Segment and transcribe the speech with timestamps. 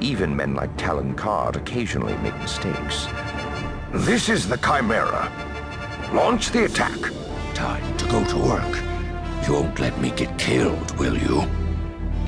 [0.00, 3.08] Even men like Talon Karrde occasionally make mistakes.
[3.92, 5.32] This is the Chimera.
[6.12, 6.98] Launch the attack.
[7.52, 8.78] Time to go to work.
[9.44, 11.42] You won't let me get killed, will you?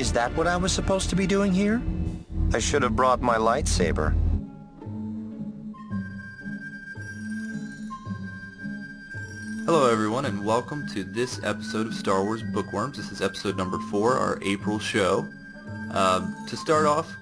[0.00, 1.80] Is that what I was supposed to be doing here?
[2.53, 4.16] I should have brought my lightsaber.
[9.64, 12.96] Hello, everyone, and welcome to this episode of Star Wars Bookworms.
[12.96, 15.28] This is episode number four, our April show.
[15.92, 17.14] Um, to start off,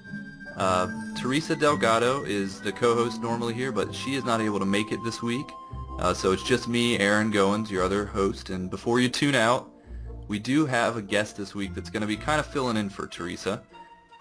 [0.59, 4.91] uh, Teresa Delgado is the co-host normally here, but she is not able to make
[4.91, 5.47] it this week.
[5.99, 8.49] Uh, so it's just me, Aaron Goins, your other host.
[8.49, 9.71] And before you tune out,
[10.27, 12.89] we do have a guest this week that's going to be kind of filling in
[12.89, 13.63] for Teresa.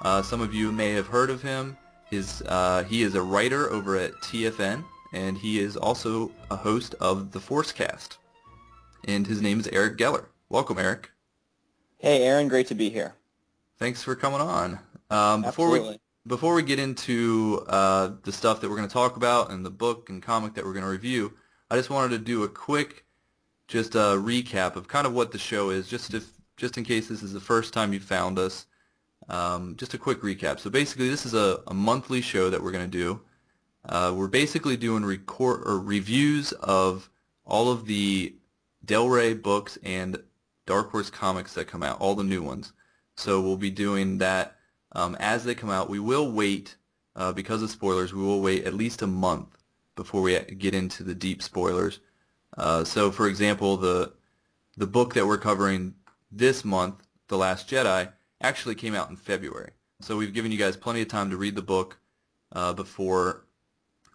[0.03, 1.77] Uh, some of you may have heard of him.
[2.09, 6.95] His, uh, he is a writer over at TFN, and he is also a host
[7.01, 8.17] of the Forcecast.
[9.07, 10.27] And his name is Eric Geller.
[10.49, 11.11] Welcome, Eric.
[11.99, 13.15] Hey, Aaron, great to be here.
[13.79, 14.79] Thanks for coming on.
[15.11, 15.91] Um, before Absolutely.
[15.91, 15.99] we
[16.29, 19.71] before we get into uh, the stuff that we're going to talk about and the
[19.71, 21.33] book and comic that we're going to review,
[21.71, 23.05] I just wanted to do a quick
[23.67, 26.25] just a recap of kind of what the show is, just if
[26.57, 28.67] just in case this is the first time you found us.
[29.29, 30.59] Um, just a quick recap.
[30.59, 33.21] So basically, this is a, a monthly show that we're going to do.
[33.85, 37.11] Uh, we're basically doing record or reviews of
[37.45, 38.35] all of the
[38.85, 40.19] Del Rey books and
[40.67, 42.73] Dark Horse comics that come out, all the new ones.
[43.17, 44.58] So we'll be doing that
[44.99, 45.89] um, as they come out.
[45.89, 46.77] We will wait,
[47.15, 49.57] uh, because of spoilers, we will wait at least a month
[49.95, 52.01] before we get into the deep spoilers.
[52.57, 54.13] Uh, so, for example, the
[54.77, 55.95] the book that we're covering
[56.31, 56.95] this month,
[57.29, 59.73] The Last Jedi, actually came out in February.
[60.01, 61.99] So we've given you guys plenty of time to read the book
[62.53, 63.45] uh, before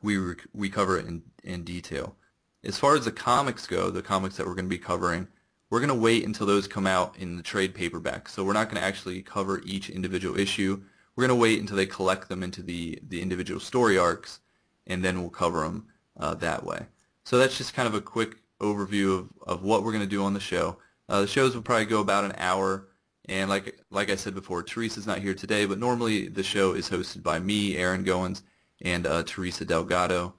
[0.02, 2.16] we we cover it in, in detail.
[2.64, 5.28] As far as the comics go, the comics that we're going to be covering,
[5.74, 8.30] we're going to wait until those come out in the trade paperback.
[8.30, 10.80] So we're not going to actually cover each individual issue.
[11.16, 14.40] We're going to wait until they collect them into the, the individual story arcs,
[14.86, 15.88] and then we'll cover them
[16.20, 16.86] uh, that way.
[17.24, 20.24] So that's just kind of a quick overview of, of what we're going to do
[20.24, 20.78] on the show.
[21.10, 22.90] Uh, the shows will probably go about an hour,
[23.26, 26.88] and like like I said before, Teresa's not here today, but normally the show is
[26.88, 28.44] hosted by me, Aaron Goins,
[28.84, 30.36] and uh, Teresa Delgado.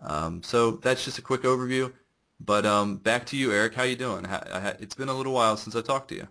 [0.00, 1.92] Um, so that's just a quick overview.
[2.44, 3.74] But um, back to you, Eric.
[3.74, 4.26] How you doing?
[4.80, 6.28] It's been a little while since I talked to you.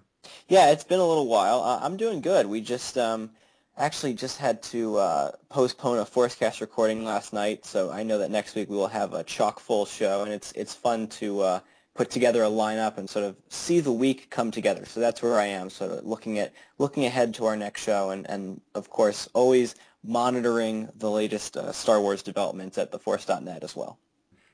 [0.47, 1.61] Yeah, it's been a little while.
[1.63, 2.45] I'm doing good.
[2.45, 3.31] We just um,
[3.77, 8.29] actually just had to uh, postpone a Forcecast recording last night, so I know that
[8.29, 11.59] next week we will have a chock full show, and it's it's fun to uh,
[11.93, 14.85] put together a lineup and sort of see the week come together.
[14.85, 18.29] So that's where I am, of looking at looking ahead to our next show, and,
[18.29, 23.97] and of course always monitoring the latest uh, Star Wars developments at theforce.net as well.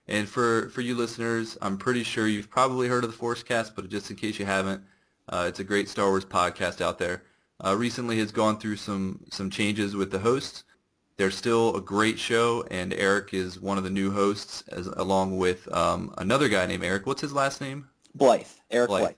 [0.08, 3.90] And for, for you listeners, I'm pretty sure you've probably heard of the Forcecast, but
[3.90, 4.82] just in case you haven't,
[5.28, 7.24] uh, it's a great Star Wars podcast out there.
[7.64, 10.64] Uh, recently has gone through some, some changes with the hosts.
[11.18, 15.38] They're still a great show, and Eric is one of the new hosts, as, along
[15.38, 17.08] with um, another guy named Eric.
[17.08, 17.90] What's his last name?
[18.14, 19.02] Blythe, Eric Blythe.
[19.02, 19.16] Blythe.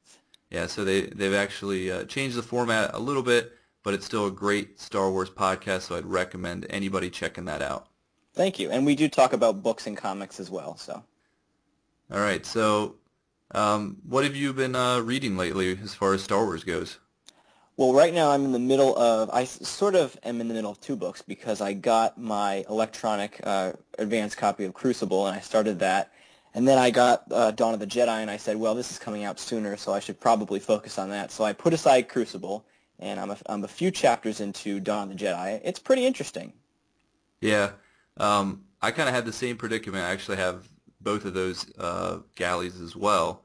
[0.50, 3.52] Yeah, so they, they've actually uh, changed the format a little bit,
[3.84, 7.89] but it's still a great Star Wars podcast, so I'd recommend anybody checking that out.
[8.40, 8.72] Thank you.
[8.72, 10.78] And we do talk about books and comics as well.
[10.78, 11.04] So
[12.10, 12.96] All right, so
[13.52, 17.00] um, what have you been uh, reading lately as far as Star Wars goes?
[17.76, 20.72] Well, right now I'm in the middle of, I sort of am in the middle
[20.72, 25.42] of two books because I got my electronic uh, advanced copy of Crucible and I
[25.42, 26.14] started that.
[26.54, 28.98] And then I got uh, Dawn of the Jedi and I said, well, this is
[28.98, 31.34] coming out sooner, so I should probably focus on that.
[31.34, 32.64] So I put aside Crucible
[33.00, 35.60] and I'm a, I'm a few chapters into Dawn of the Jedi.
[35.62, 36.54] It's pretty interesting.
[37.42, 37.72] Yeah,
[38.20, 40.04] um, I kind of had the same predicament.
[40.04, 40.68] I actually have
[41.02, 43.44] both of those uh, galleys as well,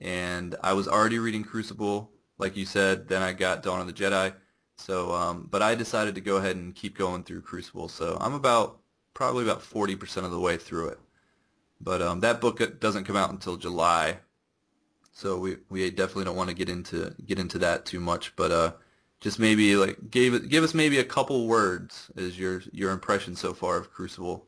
[0.00, 3.08] and I was already reading Crucible, like you said.
[3.08, 4.34] Then I got Dawn of the Jedi.
[4.76, 7.88] So, um, but I decided to go ahead and keep going through Crucible.
[7.88, 8.78] So I'm about
[9.14, 10.98] probably about 40% of the way through it.
[11.80, 14.18] But um, that book doesn't come out until July,
[15.12, 18.36] so we we definitely don't want to get into get into that too much.
[18.36, 18.72] But uh,
[19.22, 23.34] just maybe like give it give us maybe a couple words as your your impression
[23.34, 24.46] so far of Crucible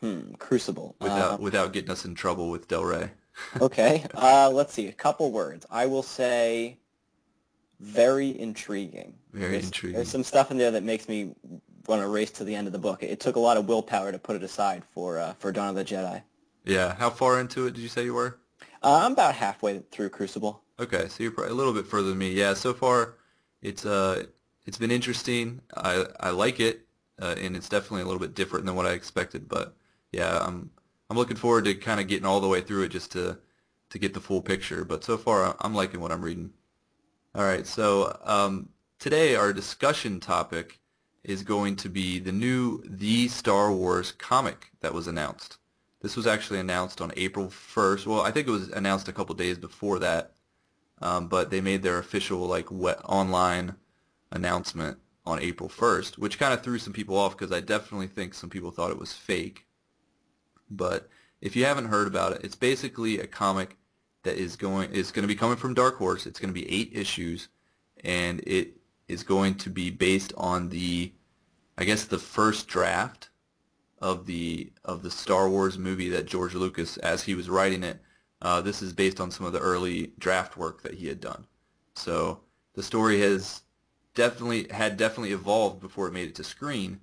[0.00, 0.94] Hmm, Crucible.
[1.00, 3.10] without Uh, without getting us in trouble with Del Rey.
[3.60, 4.04] okay.
[4.14, 4.86] Uh, let's see.
[4.88, 5.66] A couple words.
[5.70, 6.78] I will say
[7.80, 9.14] very intriguing.
[9.32, 9.96] Very there's, intriguing.
[9.96, 11.34] There's some stuff in there that makes me
[11.86, 13.02] want to race to the end of the book.
[13.02, 15.74] It took a lot of willpower to put it aside for uh, for Dawn of
[15.76, 16.22] the Jedi.
[16.64, 18.38] Yeah, how far into it did you say you were?
[18.82, 20.62] Uh, I'm about halfway through Crucible.
[20.78, 22.32] Okay, so you're probably a little bit further than me.
[22.32, 23.14] Yeah, so far
[23.66, 24.24] it's uh
[24.64, 25.60] it's been interesting.
[25.76, 26.86] I I like it,
[27.20, 29.48] uh, and it's definitely a little bit different than what I expected.
[29.48, 29.74] But
[30.12, 30.70] yeah, I'm
[31.10, 33.38] I'm looking forward to kind of getting all the way through it just to
[33.90, 34.84] to get the full picture.
[34.84, 36.50] But so far, I'm liking what I'm reading.
[37.34, 40.78] All right, so um, today our discussion topic
[41.24, 45.58] is going to be the new The Star Wars comic that was announced.
[46.00, 48.06] This was actually announced on April 1st.
[48.06, 50.35] Well, I think it was announced a couple days before that,
[51.02, 53.76] um, but they made their official like wet, online
[54.32, 58.32] announcement on April 1st, which kind of threw some people off because I definitely think
[58.32, 59.66] some people thought it was fake.
[60.70, 61.08] But
[61.40, 63.76] if you haven't heard about it, it's basically a comic
[64.22, 66.26] that is going is going to be coming from Dark Horse.
[66.26, 67.48] It's going to be eight issues,
[68.04, 68.76] and it
[69.08, 71.12] is going to be based on the,
[71.78, 73.30] I guess the first draft
[74.00, 78.00] of the of the Star Wars movie that George Lucas, as he was writing it,
[78.42, 81.46] uh, this is based on some of the early draft work that he had done.
[81.94, 82.40] So
[82.74, 83.62] the story has
[84.14, 87.00] definitely had definitely evolved before it made it to screen.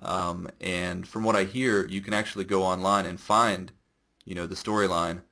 [0.00, 3.70] Um, and from what I hear, you can actually go online and find,
[4.24, 5.22] you know, the storyline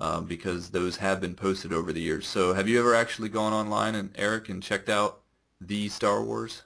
[0.00, 2.26] um, because those have been posted over the years.
[2.26, 5.20] So have you ever actually gone online and Eric and checked out
[5.60, 6.62] the Star Wars?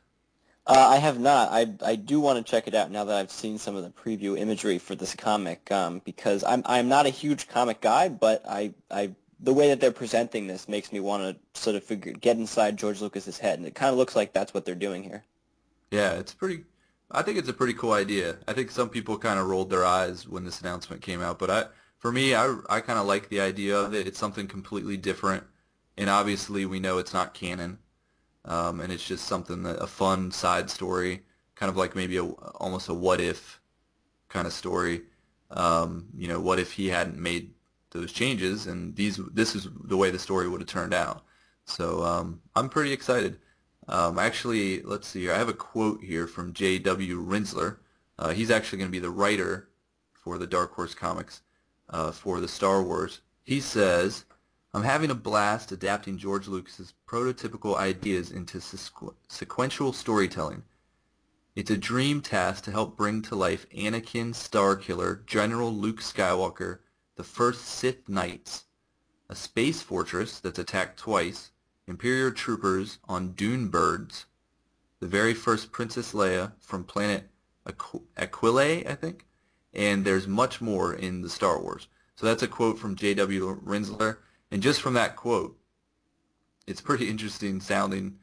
[0.68, 1.48] Uh, I have not.
[1.50, 3.90] I I do want to check it out now that I've seen some of the
[3.90, 5.72] preview imagery for this comic.
[5.72, 9.80] Um, because I'm I'm not a huge comic guy, but I I the way that
[9.80, 13.58] they're presenting this makes me want to sort of figure get inside George Lucas's head,
[13.58, 15.24] and it kind of looks like that's what they're doing here.
[15.90, 16.64] Yeah, it's pretty.
[17.10, 18.36] I think it's a pretty cool idea.
[18.46, 21.48] I think some people kind of rolled their eyes when this announcement came out, but
[21.48, 21.64] I,
[21.98, 24.06] for me, I, I kind of like the idea of it.
[24.06, 25.44] It's something completely different,
[25.96, 27.78] and obviously we know it's not canon
[28.48, 31.20] um, and it's just something that a fun side story,
[31.54, 33.60] kind of like maybe a almost a what if
[34.28, 35.02] kind of story.
[35.50, 37.52] Um, you know, what if he hadn't made
[37.90, 41.22] those changes, and these this is the way the story would have turned out.
[41.66, 43.38] So um, I'm pretty excited.
[43.86, 45.32] Um, actually, let's see here.
[45.32, 47.24] I have a quote here from J.W.
[47.24, 47.76] Rinzler.
[48.18, 49.68] Uh, he's actually going to be the writer
[50.12, 51.42] for the Dark Horse comics
[51.90, 53.20] uh, for the Star Wars.
[53.44, 54.24] He says,
[54.78, 60.62] I'm having a blast adapting George Lucas's prototypical ideas into sequ sequential storytelling.
[61.56, 66.78] It's a dream task to help bring to life Anakin Starkiller, General Luke Skywalker,
[67.16, 68.66] the first Sith Knights,
[69.28, 71.50] a space fortress that's attacked twice,
[71.88, 74.26] Imperial troopers on dune birds,
[75.00, 77.28] the very first Princess Leia from planet
[77.66, 79.26] Aqu Aquila, I think,
[79.74, 81.88] and there's much more in the Star Wars.
[82.14, 83.60] So that's a quote from J.W.
[83.66, 84.18] Rinzler.
[84.50, 85.58] And just from that quote,
[86.66, 88.18] it's pretty interesting sounding.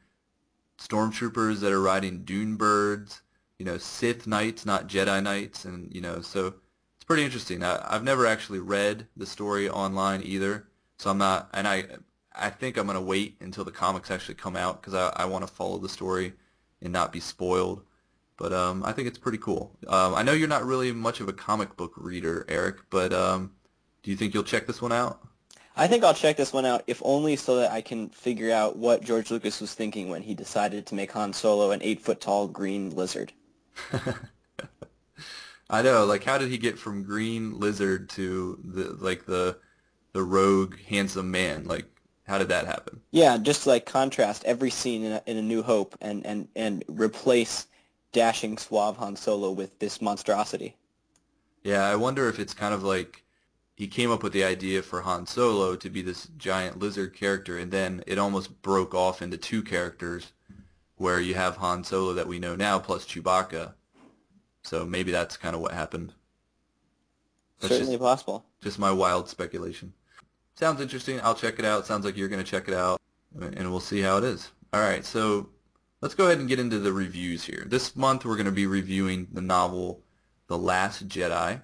[0.78, 3.22] Stormtroopers that are riding dune birds,
[3.58, 6.54] you know, Sith knights, not Jedi knights, and you know, so
[6.96, 7.62] it's pretty interesting.
[7.62, 10.68] I, I've never actually read the story online either,
[10.98, 11.86] so I'm not, and I,
[12.34, 15.46] I think I'm gonna wait until the comics actually come out because I, I want
[15.46, 16.34] to follow the story
[16.82, 17.82] and not be spoiled.
[18.36, 19.74] But um, I think it's pretty cool.
[19.88, 23.52] Um, I know you're not really much of a comic book reader, Eric, but um,
[24.02, 25.26] do you think you'll check this one out?
[25.78, 28.76] I think I'll check this one out, if only so that I can figure out
[28.76, 32.90] what George Lucas was thinking when he decided to make Han Solo an eight-foot-tall green
[32.90, 33.32] lizard.
[35.68, 39.58] I know, like, how did he get from green lizard to the like the
[40.12, 41.64] the rogue handsome man?
[41.64, 41.84] Like,
[42.26, 43.00] how did that happen?
[43.10, 46.84] Yeah, just like contrast every scene in a, in a New Hope and and and
[46.88, 47.66] replace
[48.12, 50.76] dashing suave Han Solo with this monstrosity.
[51.64, 53.25] Yeah, I wonder if it's kind of like
[53.76, 57.58] he came up with the idea for Han Solo to be this giant lizard character,
[57.58, 60.32] and then it almost broke off into two characters,
[60.96, 63.74] where you have Han Solo that we know now plus Chewbacca.
[64.62, 66.14] So maybe that's kind of what happened.
[67.60, 68.46] That's Certainly just, possible.
[68.62, 69.92] Just my wild speculation.
[70.54, 71.20] Sounds interesting.
[71.20, 71.86] I'll check it out.
[71.86, 72.98] Sounds like you're going to check it out,
[73.38, 74.50] and we'll see how it is.
[74.72, 75.50] All right, so
[76.00, 77.64] let's go ahead and get into the reviews here.
[77.66, 80.02] This month we're going to be reviewing the novel
[80.46, 81.60] The Last Jedi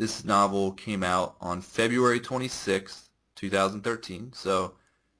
[0.00, 4.32] this novel came out on February 26th, 2013.
[4.32, 4.72] So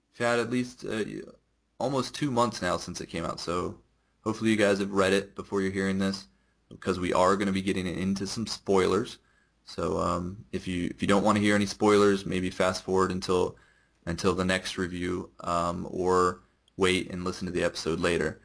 [0.08, 1.04] you've had at least uh,
[1.78, 3.40] almost two months now since it came out.
[3.40, 3.76] So
[4.24, 6.28] hopefully you guys have read it before you're hearing this
[6.70, 9.18] because we are going to be getting into some spoilers.
[9.66, 13.12] So um, if you if you don't want to hear any spoilers, maybe fast forward
[13.12, 13.56] until
[14.06, 16.40] until the next review um, or
[16.78, 18.40] wait and listen to the episode later.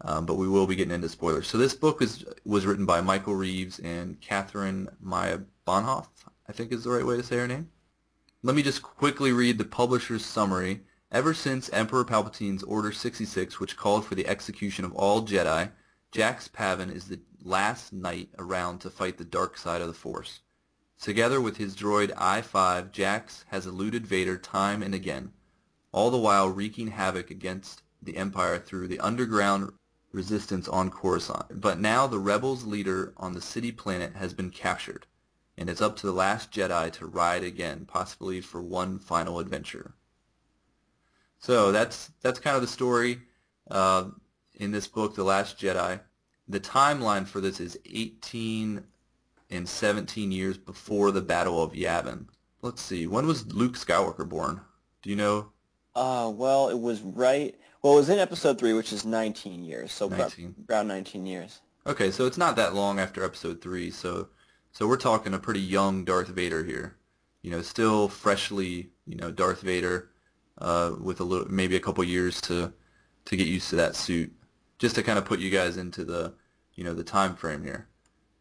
[0.00, 1.46] Um, but we will be getting into spoilers.
[1.46, 6.06] So this book was was written by Michael Reaves and Kaathryn Maya Bohnhoff,
[6.48, 7.70] I think is the right way to say her name.
[8.40, 10.84] Let me just quickly read the publisher's summary.
[11.10, 15.72] Ever since Emperor Palpatine's Order 66, which called for the execution of all Jedi,
[16.12, 20.38] Jax Pavan is the last knight around to fight the dark side of the Force.
[21.00, 25.32] Together with his droid I-5, Jax has eluded Vader time and again,
[25.90, 29.72] all the while wreaking havoc against the Empire through the underground
[30.12, 31.60] resistance on Coruscant.
[31.60, 35.06] But now the rebels' leader on the city planet has been captured
[35.58, 39.94] and it's up to the last Jedi to ride again, possibly for one final adventure.
[41.38, 43.20] So that's that's kind of the story
[43.70, 44.10] uh,
[44.54, 46.00] in this book, The Last Jedi.
[46.48, 48.82] the timeline for this is 18
[49.50, 52.26] and 17 years before the Battle of Yavin.
[52.62, 53.06] Let's see.
[53.06, 54.60] When was Luke Skywalker born?
[55.02, 55.52] Do you know?
[55.94, 57.54] Uh, well, it was right.
[57.82, 60.66] Well, it was in episode three, which is 19 years, so 19.
[60.68, 61.60] around 19 years.
[61.86, 64.28] Okay, so it's not that long after episode three, so
[64.76, 66.98] so we're talking a pretty young Darth Vader here.
[67.40, 70.10] You know, still freshly, you know, Darth Vader,
[70.58, 72.74] uh, with a little maybe a couple years to
[73.24, 74.30] to get used to that suit,
[74.78, 76.34] just to kind of put you guys into the,
[76.74, 77.88] you know, the time frame here.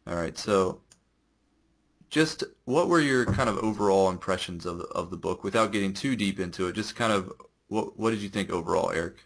[0.05, 0.81] All right, so
[2.09, 6.17] just what were your kind of overall impressions of of the book without getting too
[6.17, 6.75] deep into it?
[6.75, 7.31] Just kind of
[7.69, 9.23] what what did you think overall, Eric?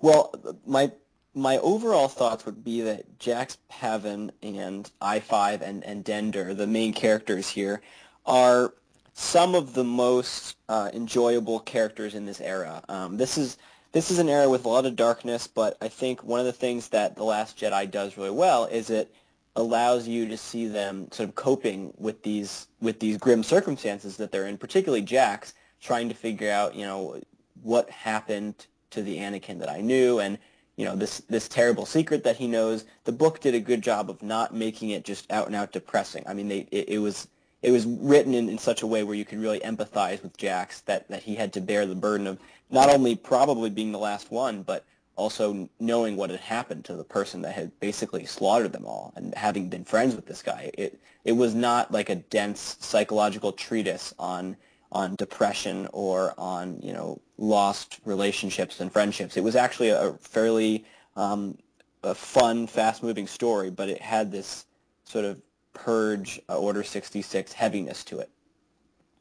[0.00, 0.34] Well,
[0.66, 0.90] my
[1.38, 6.66] my overall thoughts would be that Jax Pavan and I5 and, and Den Dhur, the
[6.66, 7.80] main characters here,
[8.26, 8.74] are
[9.14, 12.82] some of the most uh, enjoyable characters in this era.
[12.88, 13.56] Um, this is
[13.92, 16.52] this is an era with a lot of darkness, but I think one of the
[16.52, 19.14] things that The Last Jedi does really well is it
[19.56, 24.30] allows you to see them sort of coping with these with these grim circumstances that
[24.30, 27.20] they're in, particularly Jax trying to figure out, you know,
[27.62, 30.38] what happened to the Anakin that I knew and
[30.78, 32.84] you know this this terrible secret that he knows.
[33.02, 36.22] The book did a good job of not making it just out and out depressing.
[36.24, 37.26] I mean, they it, it was
[37.62, 40.82] it was written in, in such a way where you could really empathize with Jax
[40.82, 42.38] that that he had to bear the burden of
[42.70, 44.84] not only probably being the last one, but
[45.16, 49.34] also knowing what had happened to the person that had basically slaughtered them all and
[49.34, 50.70] having been friends with this guy.
[50.74, 54.56] It it was not like a dense psychological treatise on
[54.92, 59.36] on depression or on you know lost relationships and friendships.
[59.36, 60.84] It was actually a fairly
[61.16, 61.56] um,
[62.02, 64.66] a fun, fast-moving story, but it had this
[65.04, 65.40] sort of
[65.72, 68.30] purge uh, Order 66 heaviness to it.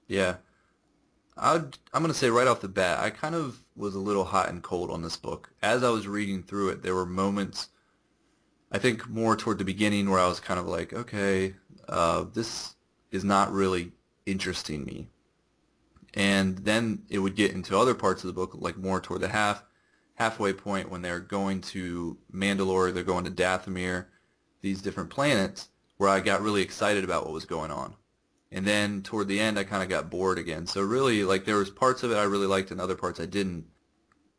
[0.08, 0.36] Yeah.
[1.38, 4.24] I'd, I'm going to say right off the bat, I kind of was a little
[4.24, 5.52] hot and cold on this book.
[5.62, 7.70] As I was reading through it, there were moments,
[8.72, 11.54] I think more toward the beginning, where I was kind of like, okay,
[11.88, 12.76] uh, this
[13.12, 13.92] is not really
[14.26, 15.10] interesting me
[16.18, 19.28] and then it would get into other parts of the book, like more toward the
[19.28, 19.64] half
[20.16, 24.08] halfway point when they're going to Mandalore, they're going to Dathomir,
[24.62, 27.94] these different planets, where I got really excited about what was going on.
[28.52, 30.66] And then toward the end, I kind of got bored again.
[30.66, 33.28] So really, like there was parts of it I really liked, and other parts I
[33.28, 33.66] didn't.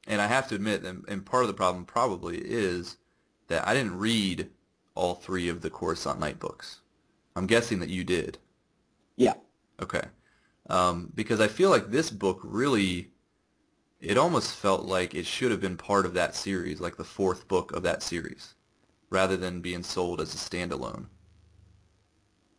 [0.09, 2.97] And I have to admit, and, and part of the problem probably is
[3.47, 4.51] that I didn't read
[4.97, 6.81] all three of the Coruscant Night books.
[7.37, 8.39] I'm guessing that you did.
[9.17, 9.35] Yeah.
[9.81, 10.03] Okay
[10.69, 13.11] um, because I feel like this book really,
[14.01, 17.49] it almost felt like it should have been part of that series, like the fourth
[17.49, 18.55] book of that series,
[19.11, 21.07] rather than being sold as a standalone.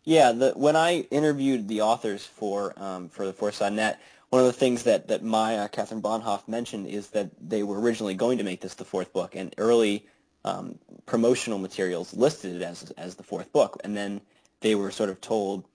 [0.03, 3.99] Yeah, the, when I interviewed the authors for um, for the Force Net,
[4.29, 8.15] one of the things that that Maya Kaathryn Bohnhoff mentioned is that they were originally
[8.15, 10.07] going to make this the fourth book, and early
[10.45, 14.19] um, promotional materials listed it as as the fourth book, and then
[14.61, 15.65] they were sort of told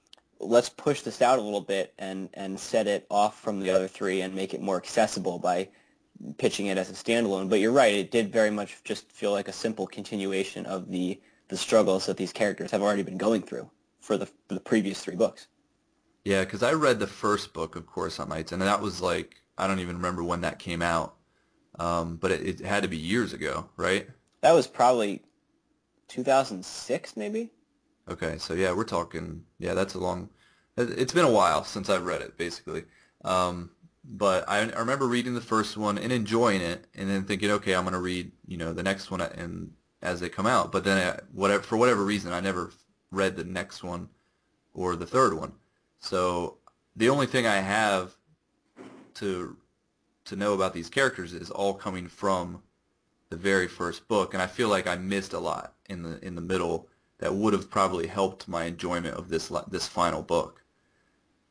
[0.44, 3.88] let's push this out a little bit and, and set it off from the other
[3.88, 5.68] three and make it more accessible by
[6.38, 7.48] pitching it as a standalone.
[7.48, 11.20] But you're right, it did very much just feel like a simple continuation of the,
[11.48, 13.70] the struggles that these characters have already been going through
[14.00, 15.48] for the, for the previous three books.
[16.24, 19.66] Yeah, because I read the first book of Coruscant Nights, and that was like, I
[19.66, 21.16] don't even remember when that came out,
[21.78, 24.08] um, but it, it had to be years ago, right?
[24.40, 25.22] That was probably
[26.08, 27.50] 2006, maybe?
[28.08, 29.44] Okay, so yeah, we're talking.
[29.58, 30.28] Yeah, that's a long.
[30.76, 32.84] It's been a while since I've read it, basically.
[33.24, 33.70] Um,
[34.04, 37.74] but I, I remember reading the first one and enjoying it, and then thinking, okay,
[37.74, 40.70] I'm to read, you know, the next one and as they come out.
[40.70, 42.70] But then, I, whatever for whatever reason, I never
[43.10, 44.08] read the next one
[44.74, 45.52] or the third one.
[46.00, 46.58] So
[46.96, 48.14] the only thing I have
[49.14, 49.56] to
[50.26, 52.62] to know about these characters is all coming from
[53.30, 56.34] the very first book, and I feel like I missed a lot in the in
[56.34, 56.88] the middle
[57.24, 60.62] that would have probably helped my enjoyment of this this final book.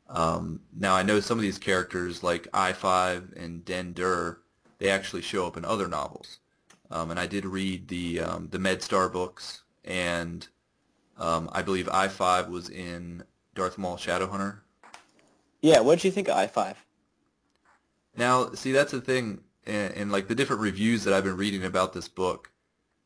[0.08, 4.36] Um, now I know some of these characters like I-5 and Den Dhur,
[4.78, 6.38] they actually show up in other novels.
[6.92, 10.46] Um, and I did read the um, the MedStar books, and
[11.18, 13.24] um, I believe I-5 was in
[13.56, 14.58] Darth Maul Shadowhunter.
[15.60, 16.76] Yeah, what did you think of I-5?
[18.16, 21.64] Now, see, that's the thing, and, and like the different reviews that I've been reading
[21.64, 22.52] about this book,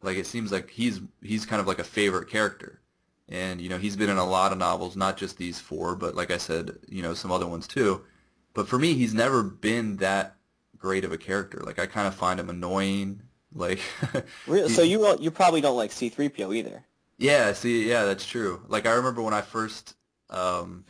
[0.03, 2.81] like it seems like he's he's kind of like a favorite character,
[3.29, 6.15] and you know he's been in a lot of novels, not just these four, but
[6.15, 8.03] like I said, you know some other ones too.
[8.55, 10.37] But for me, he's never been that
[10.79, 11.61] great of a character.
[11.65, 13.23] Like I kind of find him annoying.
[13.55, 13.81] Like
[14.47, 14.69] really?
[14.69, 16.85] so you you probably don't like C-3PO either.
[17.17, 18.63] Yeah, see, yeah, that's true.
[18.69, 19.97] Like I remember when I first
[20.29, 20.85] um,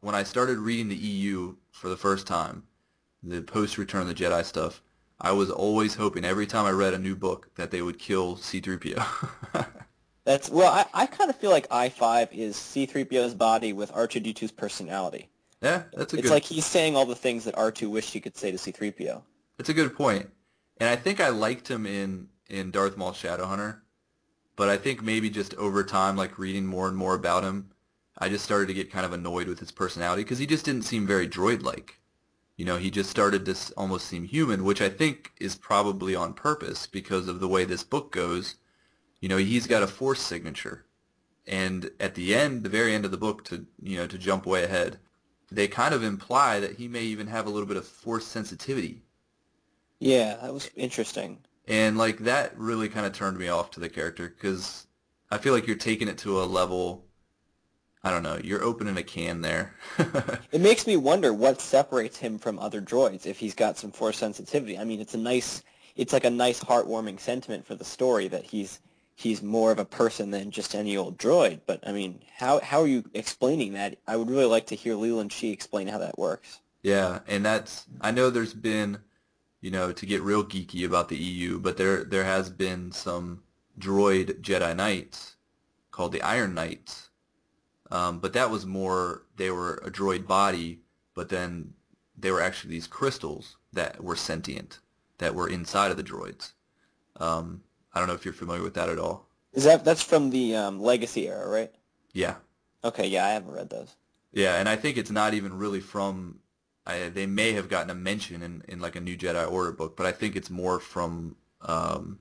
[0.00, 2.62] when I started reading the EU for the first time,
[3.22, 4.82] the post Return of the Jedi stuff.
[5.20, 8.36] I was always hoping every time I read a new book that they would kill
[8.36, 9.04] C-3PO.
[10.24, 15.28] That's well, I, I kind of feel like I-5 is C-3PO's body with R2D2's personality.
[15.62, 16.32] Yeah, that's a It's good.
[16.32, 19.22] like he's saying all the things that R2 wished he could say to C-3PO.
[19.58, 20.30] That's a good point.
[20.78, 23.80] And I think I liked him in in Darth Maul Shadowhunter,
[24.56, 27.70] but I think maybe just over time, like reading more and more about him,
[28.18, 30.82] I just started to get kind of annoyed with his personality because he just didn't
[30.82, 31.99] seem very droid-like.
[32.60, 36.34] You know, he just started to almost seem human, which I think is probably on
[36.34, 38.56] purpose because of the way this book goes.
[39.20, 40.86] You know, he's got a force signature,
[41.46, 44.46] and at the end, the very end of the book, to you know, to jump
[44.46, 45.00] way ahead,
[45.50, 49.04] they kind of imply that he may even have a little bit of force sensitivity
[50.00, 51.44] Yeah, that was interesting.
[51.66, 54.86] and like that really kind of turned me off to the character because
[55.30, 57.06] I feel like you're taking it to a level.
[58.02, 58.38] I don't know.
[58.42, 59.74] You're opening a can there.
[60.52, 64.18] It makes me wonder what separates him from other droids if he's got some force
[64.18, 64.78] sensitivity.
[64.78, 65.62] I mean, it's a nice,
[65.96, 68.80] it's like a nice heartwarming sentiment for the story that he's
[69.16, 71.60] he's more of a person than just any old droid.
[71.66, 73.98] But I mean, how how are you explaining that?
[74.06, 76.60] I would really like to hear Leland Chee explain how that works.
[76.82, 77.86] yeah, and that's.
[78.00, 78.98] I know there's been,
[79.60, 83.42] you know, to get real geeky about the EU, but there there has been some
[83.78, 85.36] droid Jedi Knights
[85.90, 87.09] called the Iron Knights.
[87.90, 89.22] Um, but that was more.
[89.36, 90.80] They were a droid body,
[91.14, 91.74] but then
[92.16, 94.78] they were actually these crystals that were sentient
[95.18, 96.52] that were inside of the droids.
[97.16, 99.26] Um, I don't know if you're familiar with that at all.
[99.52, 101.72] Is that that's from the um, Legacy era, right?
[102.12, 102.36] Yeah,
[102.84, 103.94] Okay, yeah, I haven't read those.
[104.32, 106.38] yeah, and I think it's not even really from.
[106.86, 109.96] I, they may have gotten a mention in, in like a New Jedi Order book,
[109.96, 112.18] but I think it's more from um,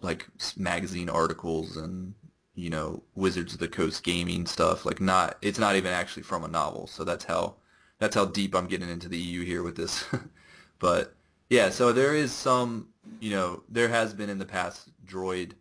[0.00, 2.14] like magazine articles and
[2.56, 4.84] you know Wizards of the Coast gaming stuff.
[4.84, 6.88] Like not, it's not even actually from a novel.
[6.88, 7.54] So that's how
[7.98, 10.04] that's how deep I'm getting into the EU here with this.
[10.78, 11.14] but
[11.48, 12.88] yeah, so there is some,
[13.20, 15.52] you know, there has been in the past droid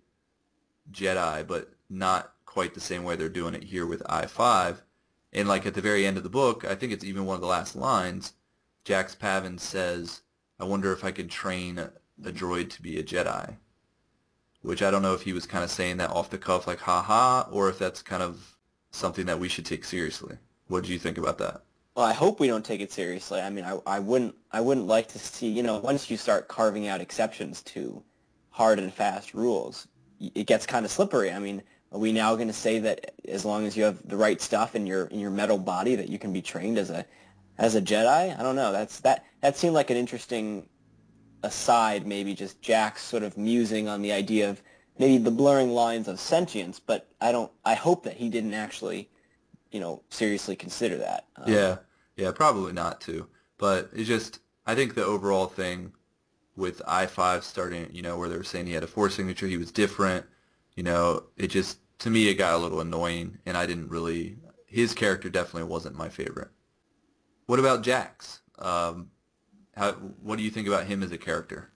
[0.91, 4.77] Jedi, but not quite the same way they're doing it here with I-5.
[5.33, 7.41] And like at the very end of the book, I think it's even one of
[7.41, 8.33] the last lines,
[8.85, 10.21] Jax Pavan says,
[10.59, 11.91] I wonder if I could train a
[12.31, 13.55] droid to be a Jedi.
[14.65, 16.79] Which I don't know if he was kind of saying that off the cuff, like
[16.79, 18.55] ha ha, or if that's kind of
[18.91, 20.37] something that we should take seriously.
[20.67, 21.61] What do you think about that?
[21.95, 23.39] Well, I hope we don't take it seriously.
[23.39, 26.47] I mean, I, I wouldn't I wouldn't like to see you know once you start
[26.47, 28.03] carving out exceptions to
[28.49, 29.87] hard and fast rules,
[30.19, 31.31] it gets kind of slippery.
[31.31, 34.17] I mean, are we now going to say that as long as you have the
[34.17, 37.05] right stuff in your in your metal body that you can be trained as a
[37.57, 38.37] as a Jedi?
[38.37, 38.71] I don't know.
[38.71, 40.67] That's that that seemed like an interesting
[41.45, 44.61] aside, maybe just Jack's sort of musing on the idea of
[44.97, 46.79] maybe the blurring lines of sentience.
[46.79, 47.51] But I don't.
[47.63, 49.09] I hope that he didn't actually,
[49.71, 51.25] you know, seriously consider that.
[51.37, 51.77] Um, Yeah,
[52.17, 53.27] yeah, probably not too.
[53.57, 55.93] But it's just, I think the overall thing
[56.55, 59.57] with I-5 starting, you know, where they were saying he had a four signature, he
[59.57, 60.25] was different,
[60.75, 64.37] you know, it just, to me, it got a little annoying, and I didn't really,
[64.67, 66.49] his character definitely wasn't my favorite.
[67.47, 68.41] What about Jax?
[68.59, 69.11] Um,
[69.75, 71.69] how, what do you think about him as a character?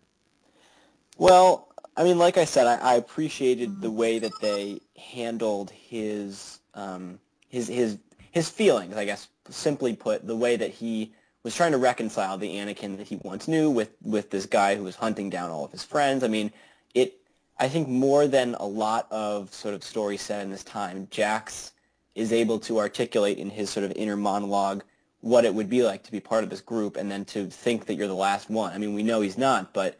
[1.18, 6.60] Well, I mean, like I said, I, I appreciated the way that they handled his
[6.74, 7.98] um, his his
[8.32, 8.96] his feelings.
[8.96, 13.08] I guess simply put, the way that he was trying to reconcile the Anakin that
[13.08, 16.24] he once knew with with this guy who was hunting down all of his friends.
[16.24, 16.52] I mean,
[16.94, 17.16] it.
[17.60, 21.74] I think more than a lot of sort of stories set in this time, Jax
[22.16, 24.84] is able to articulate in his sort of inner monologue
[25.22, 27.86] what it would be like to be part of this group and then to think
[27.86, 28.72] that you're the last one.
[28.74, 30.00] I mean, we know he's not, but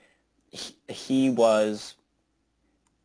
[0.52, 1.96] he, he was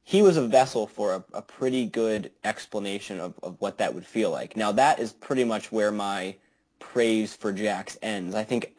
[0.06, 4.06] he was a vessel for a, a pretty good explanation of, of what that would
[4.06, 4.56] feel like.
[4.56, 6.36] Now that is pretty much where my
[6.78, 8.34] praise for Jax ends.
[8.34, 8.78] I think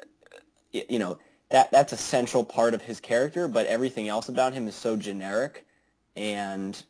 [0.72, 1.18] you know
[1.50, 4.96] that that's a central part of his character, but everything else about him is so
[4.96, 5.66] generic
[6.16, 6.82] and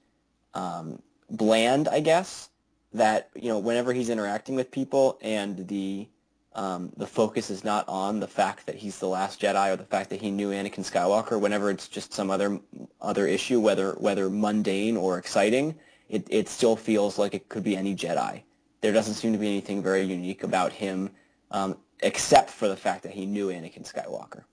[0.54, 2.50] um, bland, I guess,
[2.94, 6.08] that you know whenever he's interacting with people and the
[6.56, 9.86] um, the focus is not on the fact that he's the last Jedi or the
[9.86, 11.40] fact that he knew Anakin Skywalker.
[11.40, 12.60] Whenever it's just some other
[13.02, 15.76] other issue, whether whether mundane or exciting,
[16.10, 18.44] it it still feels like it could be any Jedi.
[18.82, 21.12] There doesn't seem to be anything very unique about him,
[21.52, 24.44] um, except for the fact that he knew Anakin Skywalker.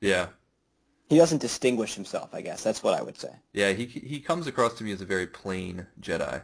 [0.00, 0.28] Yeah,
[1.08, 2.30] He doesn't distinguish himself.
[2.34, 3.30] I guess that's what I would say.
[3.52, 6.42] Yeah, he he comes across to me as a very plain Jedi,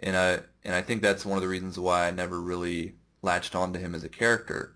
[0.00, 3.54] and I and I think that's one of the reasons why I never really latched
[3.54, 4.74] onto him as a character.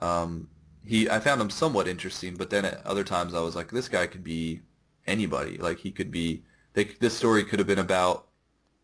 [0.00, 0.48] Um,
[0.84, 3.88] he I found him somewhat interesting, but then at other times I was like, this
[3.88, 4.62] guy could be
[5.06, 5.58] anybody.
[5.58, 6.44] Like he could be.
[6.74, 8.28] They, this story could have been about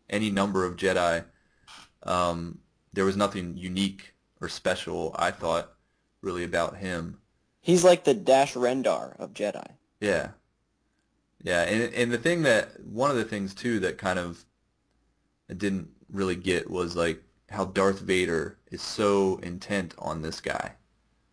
[0.09, 1.23] any number of Jedi.
[2.03, 2.59] Um,
[2.93, 5.73] there was nothing unique or special, I thought,
[6.21, 7.19] really about him.
[7.61, 9.67] He's like the Dash Rendar of Jedi.
[9.99, 10.29] Yeah.
[11.43, 14.45] Yeah, and and the thing that one of the things too that kind of
[15.49, 17.23] I didn't really get was like
[17.55, 20.73] how Darth Vader is so intent on this guy,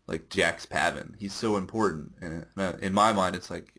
[0.06, 1.14] like Jax Pavan.
[1.18, 3.74] He's so important, and uh, in my mind, it's like,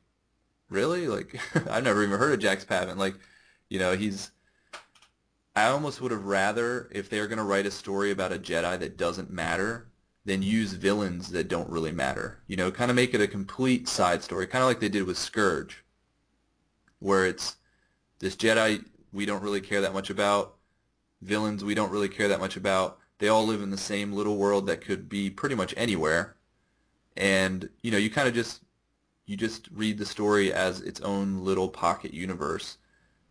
[0.69, 2.97] really, like I've never even heard of Jax Pavan.
[2.97, 3.15] Like,
[3.69, 4.32] you know, he's.
[5.56, 8.39] I almost would have rather if they are going to write a story about a
[8.39, 9.91] Jedi that doesn't matter,
[10.25, 12.39] than use villains that don't really matter.
[12.47, 15.03] You know, kind of make it a complete side story, kind of like they did
[15.03, 15.84] with Scourge,
[16.99, 17.58] where it's
[18.19, 20.53] this Jedi we don't really care that much about
[21.23, 22.99] villains we don't really care that much about.
[23.19, 26.36] They all live in the same little world that could be pretty much anywhere.
[27.15, 28.62] And, you know, you kind of just
[29.25, 32.77] you just read the story as its own little pocket universe.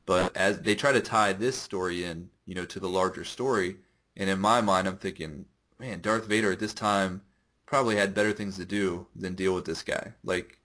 [0.06, 3.76] But as they try to tie this story in, you know, to the larger story,
[4.16, 5.46] and in my mind I'm thinking,
[5.78, 7.22] man, Darth Vader at this time
[7.66, 10.14] probably had better things to do than deal with this guy.
[10.24, 10.58] Like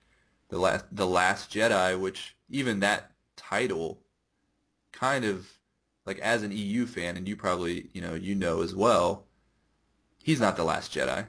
[0.49, 3.99] the last the last Jedi, which even that title
[4.91, 5.47] kind of
[6.07, 9.25] like as an EU fan, and you probably you know you know as well,
[10.23, 11.27] he's not the last Jedi.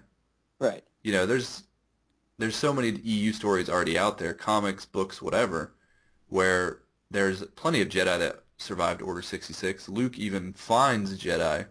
[0.58, 0.84] Right.
[1.02, 1.64] You know, there's
[2.38, 5.74] there's so many EU stories already out there, comics, books, whatever,
[6.28, 9.88] where there's plenty of Jedi that survived Order 66.
[9.88, 11.66] Luke even finds Jedi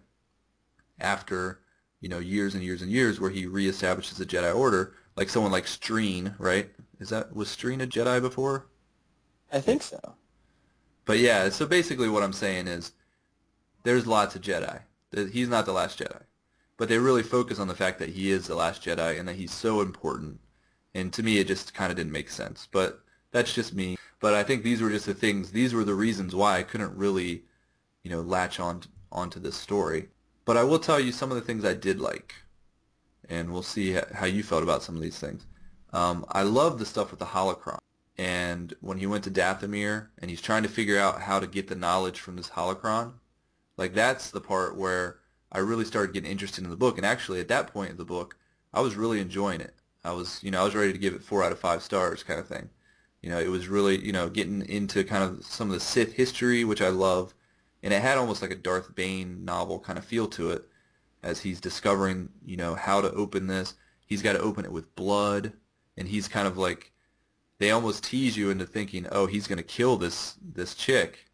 [1.00, 1.60] after,
[2.00, 5.52] you know, years and years and years where he reestablishes the Jedi Order, like someone
[5.52, 6.70] like Streen, right?
[7.00, 8.66] Is that was Streen a Jedi before?
[9.52, 9.98] I think so.
[11.04, 12.92] But yeah, so basically what I'm saying is
[13.82, 14.80] there's lots of Jedi.
[15.32, 16.22] He's not the last Jedi.
[16.76, 19.36] But they really focus on the fact that he is the last Jedi and that
[19.36, 20.38] he's so important.
[20.94, 22.68] And to me, it just kind of didn't make sense.
[22.70, 23.00] But
[23.32, 23.96] that's just me.
[24.20, 26.96] But I think these were just the things, these were the reasons why I couldn't
[26.96, 27.44] really,
[28.02, 30.08] you know, latch on onto this story.
[30.44, 32.34] But I will tell you some of the things I did like.
[33.28, 35.46] And we'll see how you felt about some of these things.
[35.92, 37.78] Um, I love the stuff with the holocron.
[38.16, 41.68] And when he went to Dathomir and he's trying to figure out how to get
[41.68, 43.12] the knowledge from this holocron,
[43.78, 46.98] like that's the part where I really started getting interested in the book.
[46.98, 48.36] And actually, at that point in the book,
[48.74, 49.74] I was really enjoying it.
[50.04, 52.22] I was, you know, I was ready to give it four out of five stars,
[52.22, 52.68] kind of thing.
[53.22, 56.12] You know, it was really, you know, getting into kind of some of the Sith
[56.12, 57.34] history, which I love,
[57.82, 60.68] and it had almost like a Darth Bane novel kind of feel to it,
[61.22, 63.74] as he's discovering, you know, how to open this.
[64.06, 65.52] He's got to open it with blood,
[65.96, 66.92] and he's kind of like,
[67.58, 71.26] they almost tease you into thinking, oh, he's going to kill this this chick,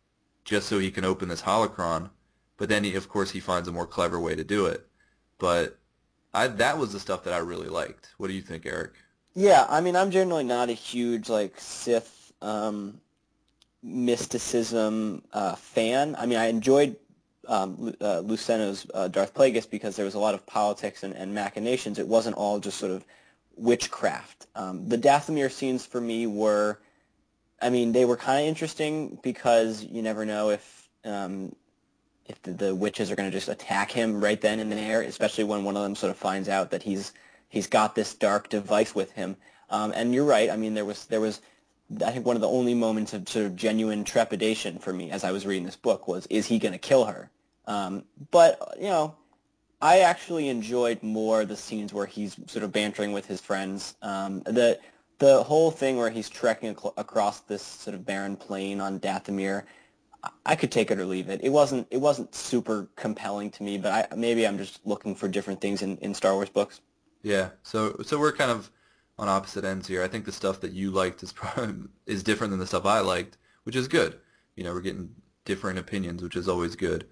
[0.44, 2.10] just so he can open this holocron
[2.56, 4.86] but then, he, of course, he finds a more clever way to do it.
[5.38, 5.78] But
[6.32, 8.14] I, that was the stuff that I really liked.
[8.18, 8.92] What do you think, Eric?
[9.34, 13.00] Yeah, I mean, I'm generally not a huge like Sith um,
[13.82, 16.16] mysticism uh, fan.
[16.18, 16.96] I mean, I enjoyed
[17.48, 21.34] um, uh, Luceno's uh, Darth Plagueis because there was a lot of politics and, and
[21.34, 21.98] machinations.
[21.98, 23.04] It wasn't all just sort of
[23.56, 24.46] witchcraft.
[24.54, 26.78] Um, the Dathomir scenes for me were,
[27.60, 31.54] I mean, they were kind of interesting because you never know if um,
[32.26, 35.44] if the, the witches are going to just attack him right then and there, especially
[35.44, 37.12] when one of them sort of finds out that he's
[37.48, 39.36] he's got this dark device with him.
[39.70, 40.50] Um, and you're right.
[40.50, 41.40] I mean, there was there was
[42.04, 45.22] I think one of the only moments of sort of genuine trepidation for me as
[45.24, 47.30] I was reading this book was, is he going to kill her?
[47.66, 49.14] Um, but you know,
[49.80, 53.96] I actually enjoyed more the scenes where he's sort of bantering with his friends.
[54.02, 54.78] Um, the
[55.18, 59.64] the whole thing where he's trekking ac- across this sort of barren plain on Dathomir
[60.46, 61.40] I could take it or leave it.
[61.42, 65.28] It wasn't it wasn't super compelling to me, but I, maybe I'm just looking for
[65.28, 66.80] different things in, in Star Wars books.
[67.22, 68.70] Yeah, so so we're kind of
[69.18, 70.02] on opposite ends here.
[70.02, 73.00] I think the stuff that you liked is probably, is different than the stuff I
[73.00, 74.18] liked, which is good.
[74.56, 77.06] You know, we're getting different opinions, which is always good.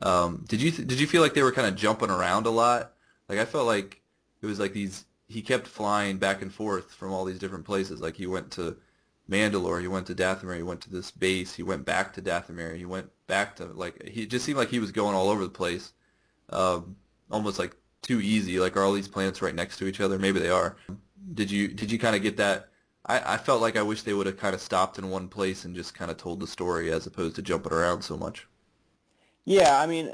[0.00, 2.92] Um, did you did you feel like they were kind of jumping around a lot?
[3.28, 4.00] Like I felt like
[4.40, 8.00] it was like these he kept flying back and forth from all these different places.
[8.00, 8.76] Like he went to
[9.30, 9.80] Mandalore.
[9.80, 10.56] He went to Dathomir.
[10.56, 11.54] He went to this base.
[11.54, 12.76] He went back to Dathomir.
[12.76, 15.50] He went back to like he just seemed like he was going all over the
[15.50, 15.92] place,
[16.50, 16.96] um,
[17.30, 18.58] almost like too easy.
[18.58, 20.18] Like are all these planets right next to each other?
[20.18, 20.76] Maybe they are.
[21.34, 22.70] Did you did you kind of get that?
[23.06, 25.64] I, I felt like I wish they would have kind of stopped in one place
[25.64, 28.46] and just kind of told the story as opposed to jumping around so much.
[29.44, 30.12] Yeah, I mean,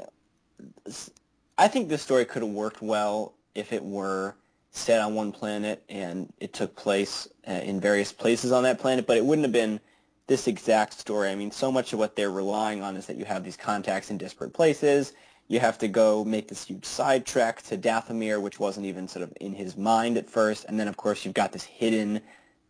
[1.57, 4.35] I think the story could have worked well if it were
[4.75, 9.07] set on one planet and it took place uh, in various places on that planet,
[9.07, 9.79] but it wouldn't have been
[10.27, 11.29] this exact story.
[11.29, 14.09] I mean, so much of what they're relying on is that you have these contacts
[14.09, 15.13] in disparate places.
[15.47, 19.33] You have to go make this huge sidetrack to Dathomir, which wasn't even sort of
[19.39, 20.65] in his mind at first.
[20.65, 22.19] And then, of course, you've got this hidden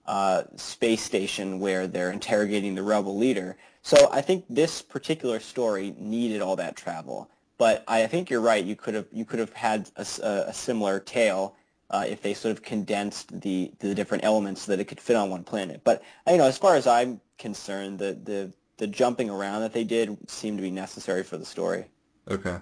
[0.05, 3.55] uh, space station where they're interrogating the rebel leader.
[3.81, 7.29] So I think this particular story needed all that travel.
[7.57, 8.63] But I think you're right.
[8.63, 10.01] You could have you could have had a,
[10.47, 11.55] a similar tale
[11.95, 15.15] uh, if they sort of condensed the the different elements so that it could fit
[15.15, 15.81] on one planet.
[15.83, 17.99] But you know, as far as I'm concerned.
[17.99, 21.85] The the the jumping around that they did seemed to be necessary for the story.
[22.29, 22.57] Okay.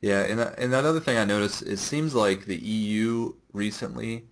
[0.00, 4.24] Yeah, and uh, and another thing I noticed, it seems like the EU recently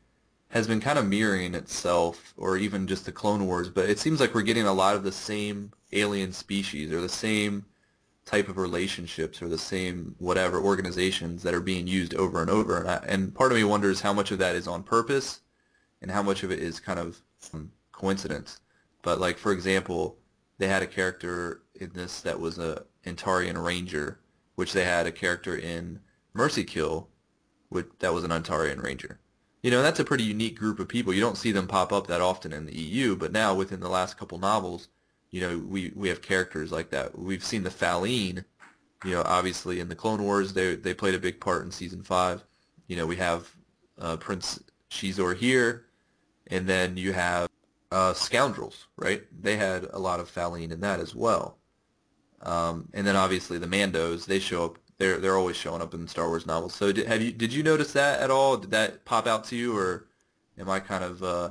[0.49, 4.21] has been kind of mirroring itself, or even just the Clone Wars, but it seems
[4.21, 7.65] like we're getting a lot of the same alien species or the same
[8.27, 12.81] type of relationships or the same whatever organizations that are being used over and over.
[12.81, 15.41] And, I, and part of me wonders how much of that is on purpose
[16.03, 17.23] and how much of it is kind of
[17.55, 18.61] um, coincidence.
[19.03, 20.19] But like, for example,
[20.59, 24.19] they had a character in this that was a Antarian Ranger,
[24.57, 26.01] which they had a character in
[26.35, 27.09] Mercy Kill,
[27.69, 29.21] which that was an Antarian Ranger.
[29.63, 31.13] You know, that's a pretty unique group of people.
[31.13, 33.89] You don't see them pop up that often in the EU, but now within the
[33.89, 34.89] last couple novels,
[35.31, 37.19] you know, we, we have characters like that.
[37.19, 38.45] We've seen the Falleen,
[39.05, 42.03] you know, obviously in the Clone Wars, they they played a big part in season
[42.03, 42.43] five.
[42.87, 43.51] You know, we have
[43.99, 44.61] uh, Prince
[44.91, 45.87] Xizor here,
[46.49, 47.49] and then you have
[47.91, 49.23] uh, Scoundrels, right?
[49.43, 51.59] They had a lot of Falleen in that as well.
[52.43, 54.79] Um, and then obviously the Mandos, they show up.
[54.99, 56.75] They're they're always showing up in Star Wars novels.
[56.75, 58.57] So did, have you did you notice that at all?
[58.57, 60.07] Did that pop out to you, or
[60.59, 61.51] am I kind of uh,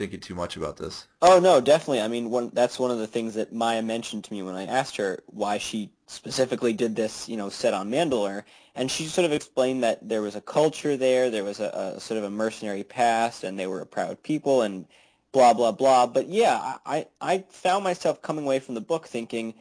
[0.00, 1.06] thinking too much about this?
[1.20, 2.00] Oh no, definitely.
[2.00, 4.64] I mean, one that's one of the things that Maya mentioned to me when I
[4.64, 9.26] asked her why she specifically did this, you know, set on Mandalore, and she sort
[9.26, 12.30] of explained that there was a culture there, there was a, a sort of a
[12.30, 14.86] mercenary past, and they were a proud people, and
[15.32, 16.06] blah blah blah.
[16.06, 19.52] But yeah, I I found myself coming away from the book thinking,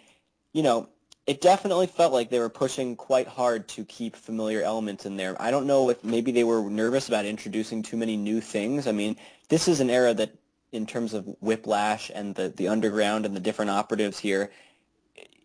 [0.53, 0.87] you know,
[1.27, 5.35] it definitely felt like they were pushing quite hard to keep familiar elements in there.
[5.41, 8.87] I don't know if maybe they were nervous about introducing too many new things.
[8.87, 9.17] I mean,
[9.49, 10.31] this is an era that,
[10.71, 14.51] in terms of Whiplash and the, the underground and the different operatives here,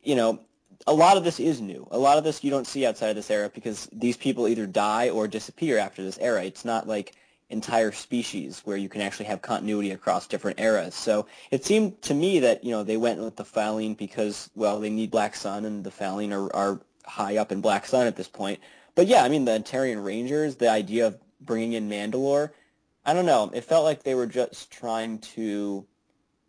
[0.03, 0.41] you know,
[0.87, 1.89] a lot of this is new.
[1.91, 4.67] A lot of this you don't see outside of this era because these people either
[4.67, 6.45] die or disappear after this era.
[6.45, 7.15] It's not like
[7.49, 10.95] entire species where you can actually have continuity across different eras.
[10.95, 14.81] So it seemed to me that, you know, they went with the Falleen because, well,
[14.81, 18.17] they need Black Sun and the Falleen are, are high up in Black Sun at
[18.17, 18.61] this point.
[18.95, 22.51] But yeah, I mean, the Antarian Rangers, the idea of bringing in Mandalore,
[23.05, 23.51] I don't know.
[23.53, 25.87] It felt like they were just trying to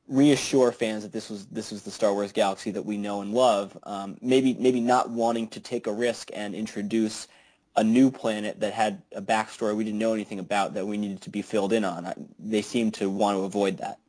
[0.07, 3.33] reassure fans that this was this was the Star Wars galaxy that we know and
[3.33, 3.77] love.
[3.83, 7.27] Um, maybe maybe not wanting to take a risk and introduce
[7.75, 11.21] a new planet that had a backstory we didn't know anything about that we needed
[11.21, 12.13] to be filled in on.
[12.39, 13.99] They seemed to want to avoid that.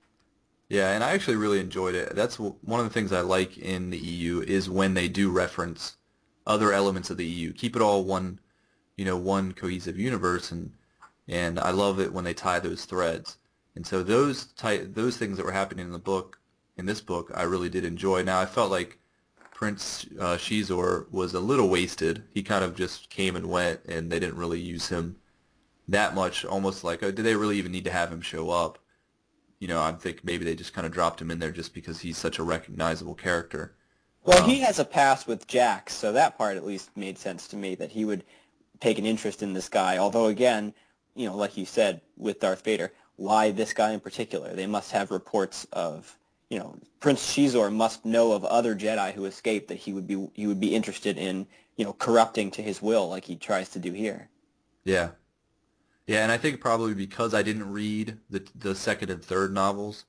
[0.68, 2.14] Yeah, and I actually really enjoyed it.
[2.14, 5.96] That's one of the things I like in the EU is when they do reference
[6.46, 7.52] other elements of the EU.
[7.52, 8.40] Keep it all one,
[8.96, 10.72] you know, one cohesive universe, and
[11.28, 13.38] and I love it when they tie those threads.
[13.74, 16.38] And so those tie, those things that were happening in the book,
[16.76, 18.22] in this book, I really did enjoy.
[18.22, 18.98] Now I felt like
[19.52, 22.24] Prince uh, Xizor was a little wasted.
[22.32, 25.16] He kind of just came and went, and they didn't really use him
[25.88, 26.44] that much.
[26.44, 28.78] Almost like, uh, did they really even need to have him show up?
[29.58, 32.00] You know, I think maybe they just kind of dropped him in there just because
[32.00, 33.74] he's such a recognizable character.
[34.24, 37.48] Well, um, he has a past with Jax, so that part at least made sense
[37.48, 38.24] to me that he would
[38.80, 39.96] take an interest in this guy.
[39.96, 40.74] Although, again,
[41.16, 44.54] you know, like you said with Darth Vader, why this guy in particular?
[44.54, 46.16] They must have reports of
[46.50, 50.28] you know, Prince Xizor must know of other Jedi who escaped that he would be
[50.34, 53.78] he would be interested in, you know, corrupting to his will like he tries to
[53.78, 54.28] do here.
[54.84, 55.10] Yeah.
[56.06, 60.04] Yeah, and I think probably because I didn't read the the second and third novels,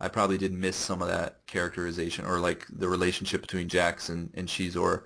[0.00, 4.30] I probably did miss some of that characterization or like the relationship between Jax and,
[4.34, 5.04] and Xizor.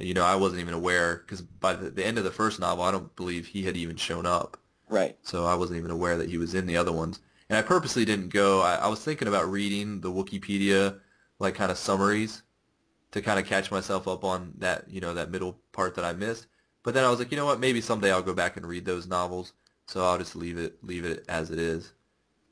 [0.00, 2.84] You know, I wasn't even aware because by the, the end of the first novel,
[2.84, 4.56] I don't believe he had even shown up.
[4.92, 5.16] Right.
[5.22, 8.04] So I wasn't even aware that he was in the other ones and I purposely
[8.04, 8.60] didn't go.
[8.60, 10.98] I, I was thinking about reading the Wikipedia
[11.38, 12.42] like kind of summaries
[13.10, 16.12] to kind of catch myself up on that you know that middle part that I
[16.12, 16.46] missed.
[16.82, 17.60] But then I was like, you know what?
[17.60, 19.52] Maybe someday I'll go back and read those novels.
[19.86, 21.92] So I'll just leave it leave it as it is.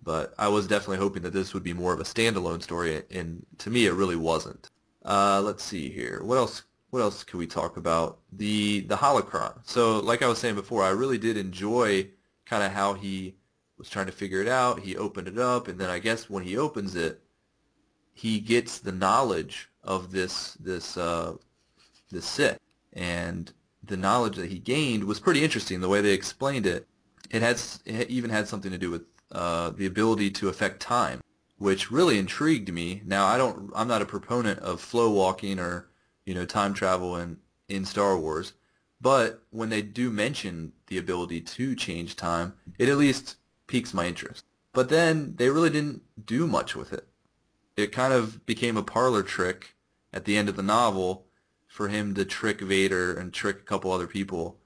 [0.03, 3.45] But I was definitely hoping that this would be more of a standalone story, and
[3.59, 4.69] to me, it really wasn't.
[5.05, 6.23] Uh, let's see here.
[6.23, 6.63] What else?
[6.91, 8.19] What else could we talk about?
[8.33, 9.61] The the holocron.
[9.65, 12.09] So, like I was saying before, I really did enjoy
[12.51, 13.37] kind of how he
[13.79, 14.81] was trying to figure it out.
[14.81, 17.23] He opened it up, and then I guess when he opens it,
[18.13, 21.35] he gets the knowledge of this this uh,
[22.11, 22.59] this Sith,
[22.93, 23.53] and
[23.85, 25.81] the knowledge that he gained was pretty interesting.
[25.81, 26.89] The way they explained it,
[27.31, 31.21] it had it even had something to do with uh, the ability to affect time,
[31.59, 33.01] which really intrigued me.
[33.07, 35.89] Now I don't, I'm not a proponent of flow walking or
[36.27, 38.55] you know time travel in in Star Wars,
[39.01, 43.37] but when they do mention the ability to change time, it at least
[43.67, 44.45] piques my interest.
[44.73, 47.07] But then they really didn't do much with it.
[47.77, 49.75] It kind of became a parlor trick
[50.13, 51.27] at the end of the novel
[51.67, 54.59] for him to trick Vader and trick a couple other people.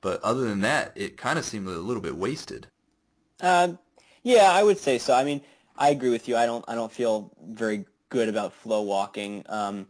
[0.00, 2.68] But other than that, it kind of seemed a little bit wasted.
[3.40, 3.74] Uh,
[4.22, 5.14] yeah, I would say so.
[5.14, 5.42] I mean,
[5.76, 6.36] I agree with you.
[6.36, 9.44] I don't I don't feel very good about flow walking.
[9.48, 9.86] Um,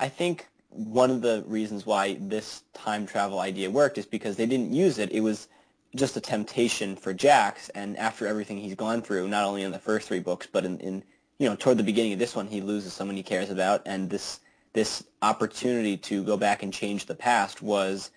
[0.00, 4.46] I think one of the reasons why this time travel idea worked is because they
[4.46, 5.12] didn't use it.
[5.12, 5.48] It was
[5.94, 9.78] just a temptation for Jax, and after everything he's gone through, not only in the
[9.78, 11.04] first three books, but in, in
[11.38, 14.10] you know toward the beginning of this one, he loses someone he cares about, and
[14.10, 14.40] this
[14.72, 18.10] this opportunity to go back and change the past was,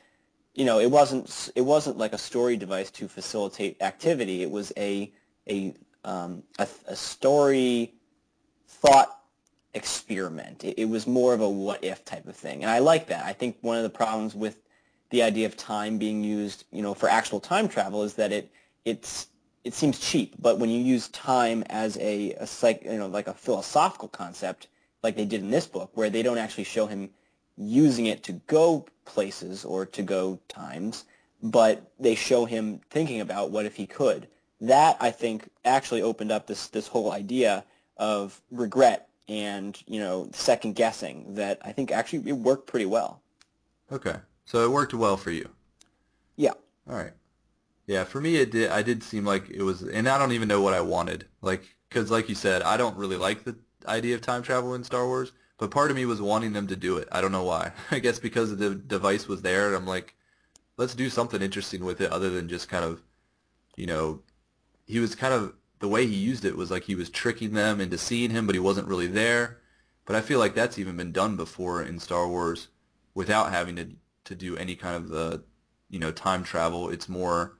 [0.55, 4.41] you know, it wasn't it wasn't like a story device to facilitate activity.
[4.41, 5.11] It was a
[5.47, 7.93] a um, a, a story
[8.67, 9.16] thought
[9.77, 10.65] experiment.
[10.65, 13.25] It, it was more of a what if type of thing, and I like that.
[13.25, 14.57] I think one of the problems with
[15.09, 18.51] the idea of time being used, you know, for actual time travel is that it
[18.83, 19.27] it's
[19.63, 23.27] it seems cheap, but when you use time as a, a psych, you know, like
[23.27, 24.67] a philosophical concept,
[25.03, 27.09] like they did in this book, where they don't actually show him
[27.57, 31.05] using it to go places or to go times,
[31.43, 34.27] but they show him thinking about what if he could.
[34.61, 37.65] That I think actually opened up this this whole idea
[37.97, 43.21] of regret and you know second guessing that I think actually it worked pretty well.
[43.91, 44.15] Okay.
[44.45, 45.49] So it worked well for you.
[46.35, 46.53] Yeah.
[46.89, 47.13] All right.
[47.85, 48.69] Yeah, for me it did.
[48.69, 51.25] I did seem like it was, and I don't even know what I wanted.
[51.41, 53.55] Like, because like you said, I don't really like the
[53.87, 55.31] idea of time travel in Star Wars.
[55.57, 57.07] But part of me was wanting them to do it.
[57.11, 57.71] I don't know why.
[57.91, 60.15] I guess because the device was there, and I'm like,
[60.77, 63.01] let's do something interesting with it other than just kind of,
[63.75, 64.21] you know,
[64.85, 67.79] he was kind of the way he used it was like he was tricking them
[67.81, 69.61] into seeing him, but he wasn't really there.
[70.05, 72.69] But I feel like that's even been done before in Star Wars
[73.13, 73.89] without having to
[74.27, 75.43] to do any kind of the,
[75.89, 76.89] you know, time travel.
[76.89, 77.57] It's more,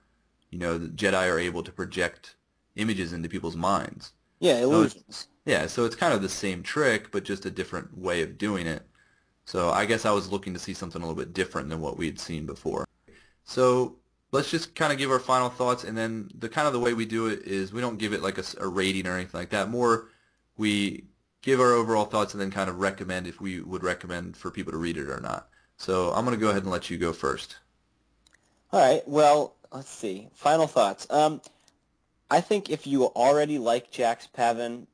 [0.51, 2.35] you know, the Jedi are able to project
[2.75, 4.13] images into people's minds.
[4.39, 5.27] Yeah, illusions.
[5.45, 8.37] So yeah, so it's kind of the same trick, but just a different way of
[8.37, 8.83] doing it.
[9.45, 11.97] So I guess I was looking to see something a little bit different than what
[11.97, 12.85] we had seen before.
[13.45, 13.95] So
[14.31, 16.93] let's just kind of give our final thoughts, and then the kind of the way
[16.93, 19.49] we do it is we don't give it like a, a rating or anything like
[19.49, 19.69] that.
[19.69, 20.09] More,
[20.57, 21.05] we
[21.41, 24.71] give our overall thoughts and then kind of recommend if we would recommend for people
[24.71, 25.49] to read it or not.
[25.77, 27.57] So I'm going to go ahead and let you go first.
[28.73, 29.07] All right.
[29.07, 30.27] Well, let's see.
[30.33, 31.07] Final thoughts.
[31.09, 31.41] Um,
[32.29, 34.87] I think if you already like Jax Pavan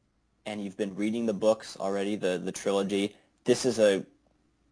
[0.45, 3.15] and you've been reading the books already, the, the trilogy,
[3.45, 4.05] this is a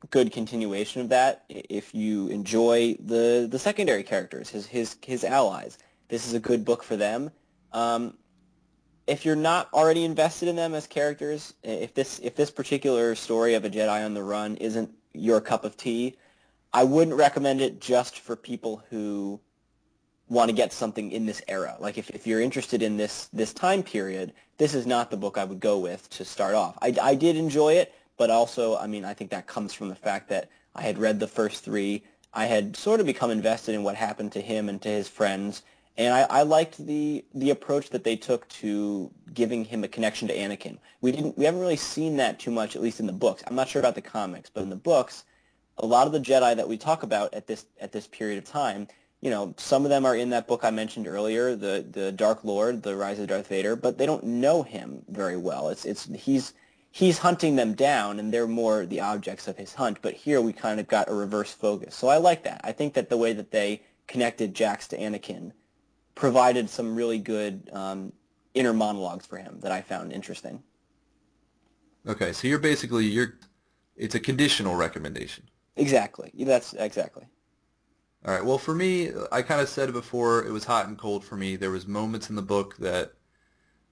[0.09, 1.45] good continuation of that.
[1.49, 5.77] If you enjoy the, the secondary characters, his, his, his allies,
[6.09, 7.31] this is a good book for them.
[7.71, 8.15] Um,
[9.07, 13.55] if you're not already invested in them as characters, if this if this particular story
[13.55, 16.17] of a Jedi on the run isn't your cup of tea.
[16.73, 19.41] I wouldn't recommend it just for people who
[20.29, 21.75] want to get something in this era.
[21.79, 25.37] Like if, if you're interested in this this time period, this is not the book
[25.37, 26.77] I would go with to start off.
[26.81, 29.95] I, I did enjoy it, but also, I mean, I think that comes from the
[29.95, 32.03] fact that I had read the first three.
[32.35, 35.63] I had sort of become invested in what happened to him and to his friends,
[35.97, 40.27] and I, I liked the the approach that they took to giving him a connection
[40.27, 40.77] to Anakin.
[41.01, 43.41] We didn't we haven't really seen that too much, at least in the books.
[43.47, 45.23] I'm not sure about the comics, but in the books,
[45.79, 48.45] a lot of the Jedi that we talk about at this at this period of
[48.45, 48.87] time,
[49.21, 52.43] you know, some of them are in that book I mentioned earlier, the the Dark
[52.43, 55.69] Lord, the Rise of Darth Vader, but they don't know him very well.
[55.69, 56.53] It's it's he's
[56.91, 60.53] he's hunting them down and they're more the objects of his hunt, but here we
[60.53, 61.95] kind of got a reverse focus.
[61.95, 62.61] So I like that.
[62.63, 65.53] I think that the way that they connected Jax to Anakin
[66.15, 68.11] provided some really good um,
[68.53, 70.61] inner monologues for him that I found interesting.
[72.05, 73.35] Okay, so you're basically you're
[73.95, 75.45] it's a conditional recommendation.
[75.75, 76.31] Exactly.
[76.39, 77.25] That's exactly.
[78.25, 78.43] All right.
[78.43, 80.45] Well, for me, I kind of said it before.
[80.45, 81.55] It was hot and cold for me.
[81.55, 83.13] There was moments in the book that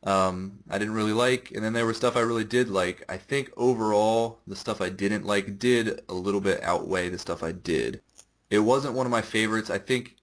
[0.03, 3.03] um, I didn't really like, and then there was stuff I really did like.
[3.09, 7.43] I think overall, the stuff I didn't like did a little bit outweigh the stuff
[7.43, 8.01] I did.
[8.49, 9.69] It wasn't one of my favorites.
[9.69, 10.15] I think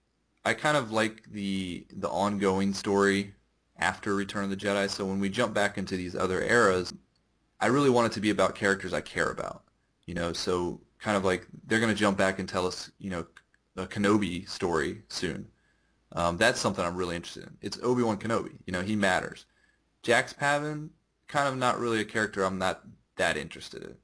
[0.45, 3.35] I kind of like the the ongoing story
[3.79, 4.89] after Return of the Jedi.
[4.89, 6.95] So when we jump back into these other eras,
[7.61, 9.65] I really want it to be about characters I care about.
[10.07, 13.11] You know, so kind of like they're going to jump back and tell us, you
[13.11, 13.27] know,
[13.77, 15.47] a Kenobi story soon.
[16.13, 17.57] Um, that's something I'm really interested in.
[17.61, 18.53] It's Obi-Wan Kenobi.
[18.67, 19.45] You know, he matters.
[20.07, 20.91] Jax Pavan,
[21.27, 22.85] kind of not really a character I'm not
[23.17, 23.97] that interested in.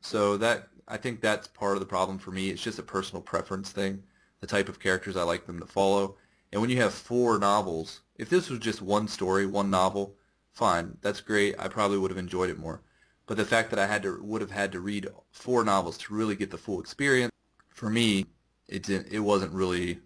[0.00, 2.48] So that I think that's part of the problem for me.
[2.48, 4.02] It's just a personal preference thing
[4.40, 6.16] the type of characters I like them to follow.
[6.50, 10.16] And when you have four novels, if this was just one story, one novel,
[10.52, 11.54] fine, that's great.
[11.58, 12.80] I probably would have enjoyed it more.
[13.26, 16.14] But the fact that I had to would have had to read four novels to
[16.14, 17.30] really get the full experience,
[17.68, 18.24] for me,
[18.68, 19.12] it didn't.
[19.12, 20.00] It wasn't really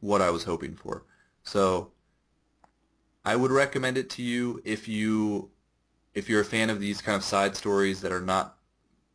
[0.00, 1.04] what I was hoping for.
[1.42, 1.91] So
[3.24, 5.50] I would recommend it to you if you
[6.14, 8.58] if you're a fan of these kind of side stories that are not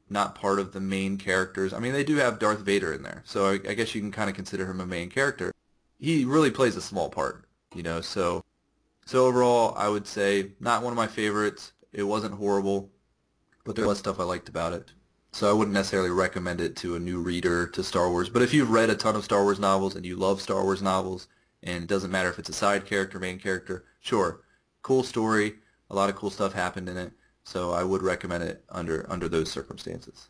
[0.09, 1.73] not part of the main characters.
[1.73, 4.11] I mean, they do have Darth Vader in there, so I, I guess you can
[4.11, 5.51] kind of consider him a main character.
[5.99, 8.01] He really plays a small part, you know.
[8.01, 8.43] So
[9.05, 11.73] So overall, I would say not one of my favorites.
[11.93, 12.91] It wasn't horrible,
[13.65, 14.91] but there was stuff I liked about it.
[15.31, 18.29] So I wouldn't necessarily recommend it to a new reader to Star Wars.
[18.29, 20.81] But if you've read a ton of Star Wars novels and you love Star Wars
[20.81, 21.27] novels,
[21.63, 24.41] and it doesn't matter if it's a side character, main character, sure,
[24.81, 25.55] cool story,
[25.89, 27.11] a lot of cool stuff happened in it.
[27.43, 30.27] So I would recommend it under under those circumstances.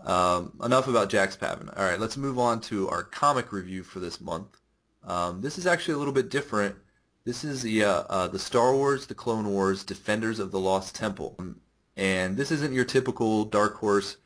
[0.00, 1.76] Um, enough about Jax Pavan.
[1.76, 4.56] All right, let's move on to our comic review for this month.
[5.04, 6.76] Um, this is actually a little bit different.
[7.24, 10.94] This is the uh, uh, the Star Wars: The Clone Wars Defenders of the Lost
[10.94, 11.36] Temple,
[11.96, 14.16] and this isn't your typical Dark Horse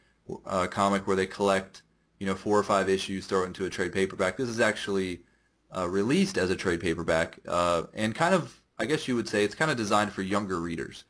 [0.46, 1.82] uh, comic where they collect
[2.20, 4.36] you know four or five issues, throw it into a trade paperback.
[4.36, 5.22] This is actually
[5.76, 9.44] uh, released as a trade paperback, uh, and kind of I guess you would say
[9.44, 11.04] it's kind of designed for younger readers,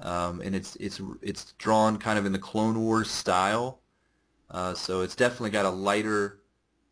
[0.00, 3.80] um, and it's it's it's drawn kind of in the Clone Wars style.
[4.50, 6.40] Uh, so it's definitely got a lighter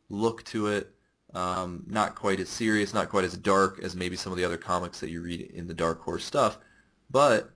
[0.09, 0.91] look to it.
[1.35, 4.59] Um, not quite as serious, not quite as dark as maybe some of the other
[4.59, 6.59] comics that you read in the Dark Horse stuff,
[7.11, 7.51] but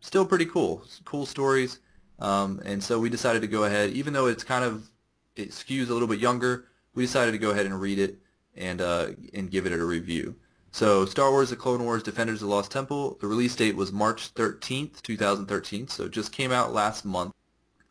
[0.00, 0.84] still pretty cool.
[1.04, 1.78] Cool stories.
[2.18, 4.90] Um, and so we decided to go ahead, even though it's kind of,
[5.36, 8.18] it skews a little bit younger, we decided to go ahead and read it
[8.56, 10.36] and, uh, and give it a review.
[10.72, 13.92] So Star Wars The Clone Wars Defenders of the Lost Temple, the release date was
[13.92, 17.32] March 13th, 2013, so it just came out last month.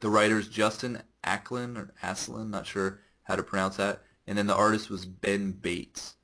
[0.02, 4.04] The writer's Justin Aclin or Aslin, not sure how to pronounce that.
[4.28, 6.16] And then the artist was Ben Bates.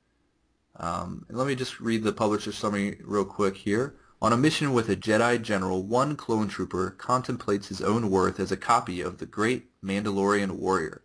[0.76, 3.96] Um, let me just read the publisher summary real quick here.
[4.22, 8.52] On a mission with a Jedi general, one clone trooper contemplates his own worth as
[8.52, 11.02] a copy of the great Mandalorian warrior.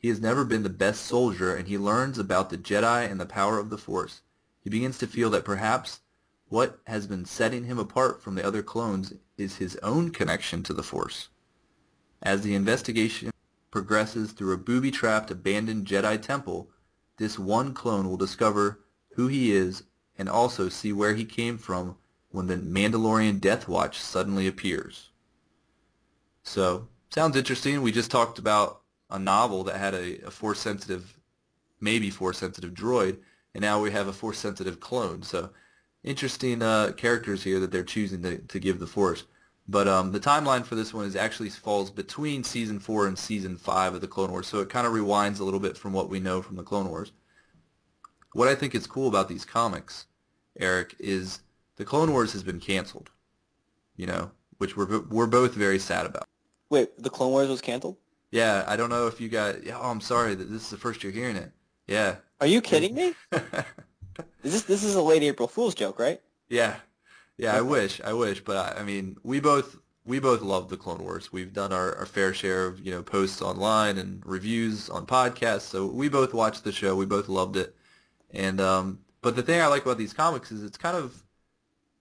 [0.00, 3.26] He has never been the best soldier, and he learns about the Jedi and the
[3.26, 4.22] power of the Force.
[4.62, 6.00] He begins to feel that perhaps
[6.48, 10.72] what has been setting him apart from the other clones is his own connection to
[10.72, 11.28] the Force.
[12.22, 13.30] As the investigation
[13.70, 16.70] progresses through a booby-trapped abandoned Jedi temple,
[17.18, 18.80] this one clone will discover
[19.16, 19.82] who he is
[20.16, 21.96] and also see where he came from
[22.30, 25.10] when the Mandalorian Death Watch suddenly appears.
[26.42, 27.82] So, sounds interesting.
[27.82, 28.79] We just talked about
[29.10, 31.18] a novel that had a, a Force-sensitive,
[31.80, 33.18] maybe Force-sensitive droid,
[33.54, 35.22] and now we have a Force-sensitive clone.
[35.22, 35.50] So,
[36.02, 39.24] interesting uh, characters here that they're choosing to, to give the Force.
[39.68, 43.56] But um, the timeline for this one is actually falls between season four and season
[43.56, 46.08] five of the Clone Wars, so it kind of rewinds a little bit from what
[46.08, 47.12] we know from the Clone Wars.
[48.32, 50.06] What I think is cool about these comics,
[50.58, 51.40] Eric, is
[51.76, 53.10] the Clone Wars has been canceled.
[53.96, 56.26] You know, which we're we're both very sad about.
[56.70, 57.96] Wait, the Clone Wars was canceled?
[58.30, 59.56] Yeah, I don't know if you got.
[59.72, 61.50] Oh, I'm sorry that this is the first you're hearing it.
[61.86, 62.16] Yeah.
[62.40, 63.14] Are you kidding me?
[63.32, 63.42] is
[64.42, 66.20] this this is a late April Fool's joke, right?
[66.48, 66.76] Yeah,
[67.40, 70.76] yeah, I wish, I wish, but I, I mean, we both we both love the
[70.76, 71.32] Clone Wars.
[71.32, 75.62] We've done our, our fair share of you know posts online and reviews on podcasts,
[75.62, 76.94] so we both watched the show.
[76.94, 77.74] We both loved it,
[78.30, 81.22] and um, but the thing I like about these comics is it's kind of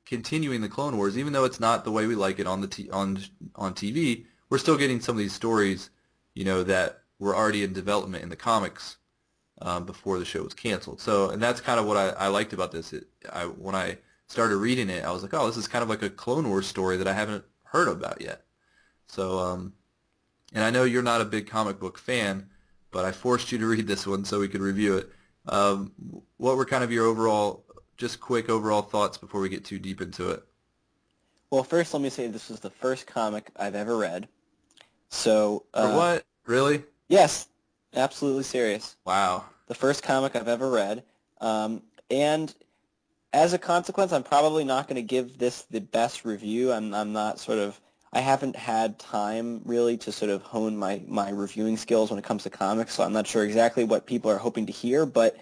[0.05, 2.67] continuing the Clone Wars, even though it's not the way we like it on the
[2.67, 3.19] t- on
[3.55, 4.25] on TV.
[4.49, 5.89] We're still getting some of these stories,
[6.39, 8.95] you know, that were already in development in the comics
[9.61, 11.01] um, before the show was canceled.
[11.01, 12.93] So, and that's kind of what I, I liked about this.
[12.93, 15.89] It, I when I started reading it, I was like, oh, this is kind of
[15.89, 18.45] like a Clone Wars story that I haven't heard about yet.
[19.07, 19.73] So, um,
[20.53, 22.47] and I know you're not a big comic book fan,
[22.89, 25.09] but I forced you to read this one so we could review it.
[25.45, 25.91] Um,
[26.37, 27.65] what were kind of your overall,
[27.97, 30.41] just quick overall thoughts before we get too deep into it?
[31.51, 34.29] Well, first let me say this was the first comic I've ever read.
[35.09, 36.25] So uh, what?
[36.45, 36.83] Really?
[37.07, 37.47] Yes,
[37.95, 38.95] absolutely serious.
[39.05, 39.45] Wow.
[39.67, 41.03] The first comic I've ever read,
[41.41, 42.53] um, and
[43.33, 46.71] as a consequence, I'm probably not going to give this the best review.
[46.71, 47.79] I'm, I'm not sort of,
[48.11, 52.25] I haven't had time really to sort of hone my, my reviewing skills when it
[52.25, 55.05] comes to comics, so I'm not sure exactly what people are hoping to hear.
[55.05, 55.37] But,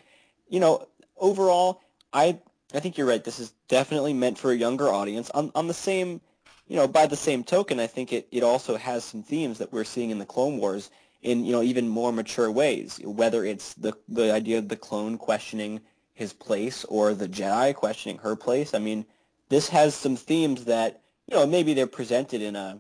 [0.49, 0.85] you know,
[1.15, 1.81] overall,
[2.11, 2.37] I,
[2.73, 3.23] I think you're right.
[3.23, 5.29] This is definitely meant for a younger audience.
[5.29, 6.19] On, on the same,
[6.67, 9.71] you know, by the same token, I think it, it also has some themes that
[9.71, 10.89] we're seeing in the Clone Wars
[11.21, 15.17] in, you know, even more mature ways, whether it's the, the idea of the clone
[15.17, 15.81] questioning
[16.13, 18.73] his place or the Jedi questioning her place.
[18.73, 19.05] I mean,
[19.49, 22.79] this has some themes that you know maybe they're presented in a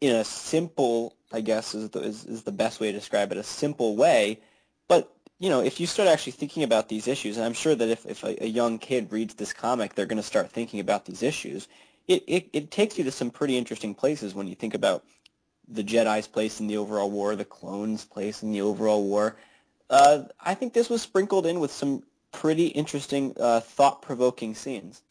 [0.00, 3.38] in a simple, I guess is the, is, is the best way to describe it,
[3.38, 4.40] a simple way.
[4.88, 7.88] But you know, if you start actually thinking about these issues, and I'm sure that
[7.88, 11.04] if, if a, a young kid reads this comic, they're going to start thinking about
[11.04, 11.68] these issues.
[12.08, 15.04] It, it, it takes you to some pretty interesting places when you think about
[15.68, 19.36] the Jedi's place in the overall war, the clones' place in the overall war.
[19.88, 25.02] Uh, I think this was sprinkled in with some pretty interesting, uh, thought-provoking scenes.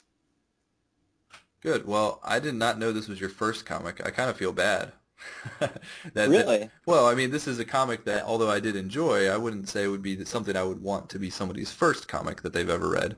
[1.62, 1.86] Good.
[1.86, 4.06] Well, I did not know this was your first comic.
[4.06, 4.92] I kind of feel bad.
[5.60, 6.58] that, really?
[6.58, 9.70] That, well, I mean, this is a comic that, although I did enjoy, I wouldn't
[9.70, 12.70] say it would be something I would want to be somebody's first comic that they've
[12.70, 13.16] ever read.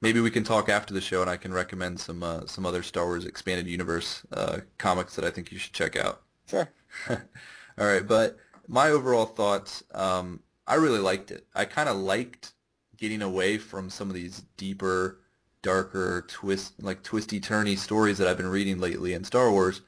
[0.00, 2.82] Maybe we can talk after the show, and I can recommend some uh, some other
[2.82, 6.22] Star Wars expanded universe uh, comics that I think you should check out.
[6.46, 6.68] Sure.
[7.08, 11.46] All right, but my overall thoughts, um, I really liked it.
[11.54, 12.52] I kind of liked
[12.96, 15.20] getting away from some of these deeper,
[15.62, 19.82] darker, twist like twisty turny stories that I've been reading lately in Star Wars,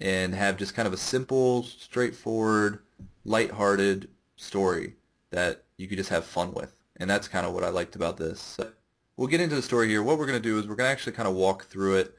[0.00, 2.80] and have just kind of a simple, straightforward,
[3.24, 4.94] light-hearted story
[5.30, 6.74] that you could just have fun with.
[6.96, 8.58] And that's kind of what I liked about this.
[9.18, 10.00] We'll get into the story here.
[10.00, 12.16] What we're going to do is we're going to actually kind of walk through it.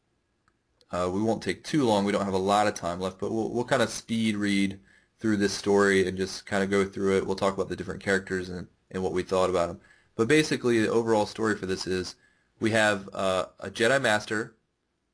[0.91, 2.03] Uh, we won't take too long.
[2.03, 4.81] We don't have a lot of time left, but we'll, we'll kind of speed read
[5.17, 7.25] through this story and just kind of go through it.
[7.25, 9.79] We'll talk about the different characters and, and what we thought about them.
[10.17, 12.15] But basically, the overall story for this is
[12.59, 14.57] we have uh, a Jedi Master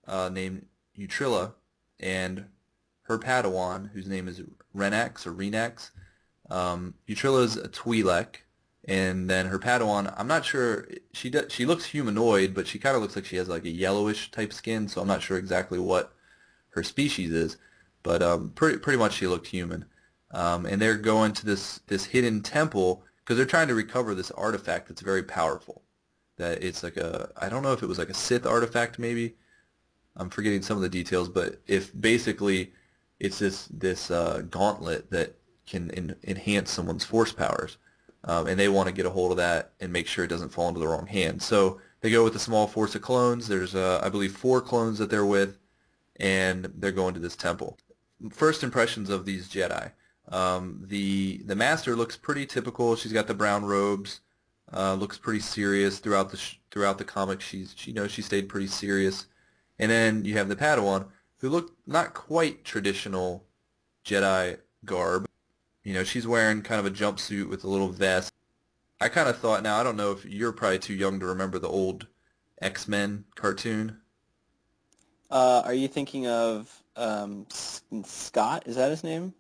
[0.08, 0.66] uh, named
[0.98, 1.54] Utrilla
[2.00, 2.46] and
[3.04, 4.42] her Padawan, whose name is
[4.76, 5.92] Renax or Renax.
[6.50, 8.38] Um, is a Twi'lek,
[8.88, 12.96] and then her Padawan, I'm not sure, she does, she looks humanoid, but she kind
[12.96, 15.80] of looks like she has like a yellowish type skin, so I'm not sure exactly
[15.80, 16.14] what
[16.70, 17.58] her species is,
[18.04, 19.86] but um, pretty, pretty much she looked human.
[20.32, 24.32] Um, and they're going to this, this hidden temple because they're trying to recover this
[24.32, 25.82] artifact that's very powerful.
[26.38, 29.36] That it's like a, I don't know if it was like a Sith artifact maybe.
[30.16, 32.74] I'm forgetting some of the details, but if basically
[33.20, 37.78] it's this, this uh, gauntlet that can enhance someone's force powers
[38.26, 40.50] um, and they want to get a hold of that and make sure it doesn't
[40.50, 41.46] fall into the wrong hands.
[41.46, 43.48] So they go with a small force of clones.
[43.48, 45.58] There's, uh, I believe, four clones that they're with,
[46.18, 47.78] and they're going to this temple.
[48.32, 49.92] First impressions of these Jedi.
[50.30, 52.96] Um, the the master looks pretty typical.
[52.96, 54.22] She's got the brown robes.
[54.74, 57.42] Uh, looks pretty serious throughout the throughout the comic.
[57.42, 59.28] She's she you knows she stayed pretty serious.
[59.78, 61.08] And then you have the Padawan,
[61.40, 63.46] who looked not quite traditional
[64.06, 65.28] Jedi garb.
[65.86, 68.34] You know, she's wearing kind of a jumpsuit with a little vest.
[69.00, 71.60] I kind of thought, now I don't know if you're probably too young to remember
[71.60, 72.08] the old
[72.60, 73.98] X-Men cartoon.
[75.30, 77.46] Uh, are you thinking of um,
[78.04, 78.64] Scott?
[78.66, 79.36] Is that his name?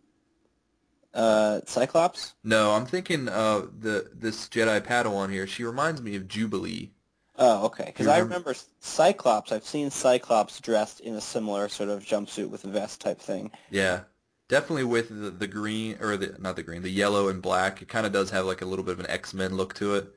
[1.15, 2.35] Uh, Cyclops?
[2.43, 5.47] No, I'm thinking uh, the this Jedi Padawan here.
[5.47, 6.91] She reminds me of Jubilee.
[7.37, 7.85] Oh, okay.
[7.85, 9.51] Because I remember Cyclops.
[9.51, 13.51] I've seen Cyclops dressed in a similar sort of jumpsuit with a vest type thing.
[13.71, 14.01] Yeah,
[14.47, 17.81] definitely with the, the green or the not the green, the yellow and black.
[17.81, 19.95] It kind of does have like a little bit of an X Men look to
[19.95, 20.13] it,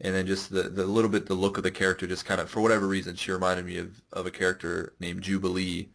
[0.00, 2.50] and then just the the little bit the look of the character just kind of
[2.50, 5.90] for whatever reason she reminded me of of a character named Jubilee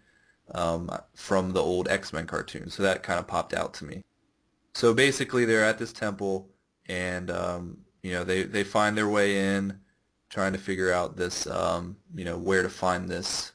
[0.53, 2.69] um, from the old X Men cartoon.
[2.69, 4.03] So that kind of popped out to me.
[4.73, 6.49] So basically, they're at this temple,
[6.88, 9.79] and um, you know they they find their way in,
[10.29, 13.51] trying to figure out this um, you know where to find this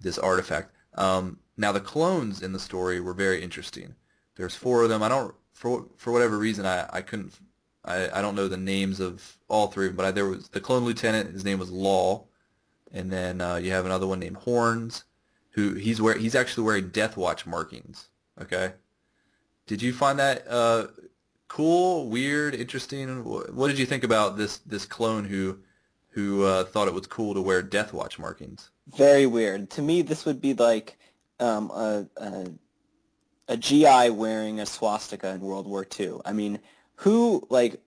[0.00, 0.74] this artifact.
[0.94, 3.94] Um, now the clones in the story were very interesting.
[4.36, 5.02] There's four of them.
[5.02, 7.34] I don't for for whatever reason I, I couldn't
[7.84, 10.84] I, I don't know the names of all three but I, there was the clone
[10.84, 11.32] lieutenant.
[11.32, 12.24] His name was Law,
[12.92, 15.04] and then uh, you have another one named Horns,
[15.50, 18.08] who he's wear he's actually wearing Death Watch markings.
[18.40, 18.72] Okay,
[19.66, 20.86] did you find that uh,
[21.48, 23.24] cool, weird, interesting?
[23.24, 25.58] What did you think about this this clone who
[26.10, 28.70] who uh, thought it was cool to wear Death Watch markings?
[28.96, 29.70] Very weird.
[29.70, 30.98] To me, this would be like
[31.42, 32.46] um, a, a,
[33.48, 36.20] a GI wearing a swastika in World War II.
[36.24, 36.60] I mean,
[36.96, 37.80] who like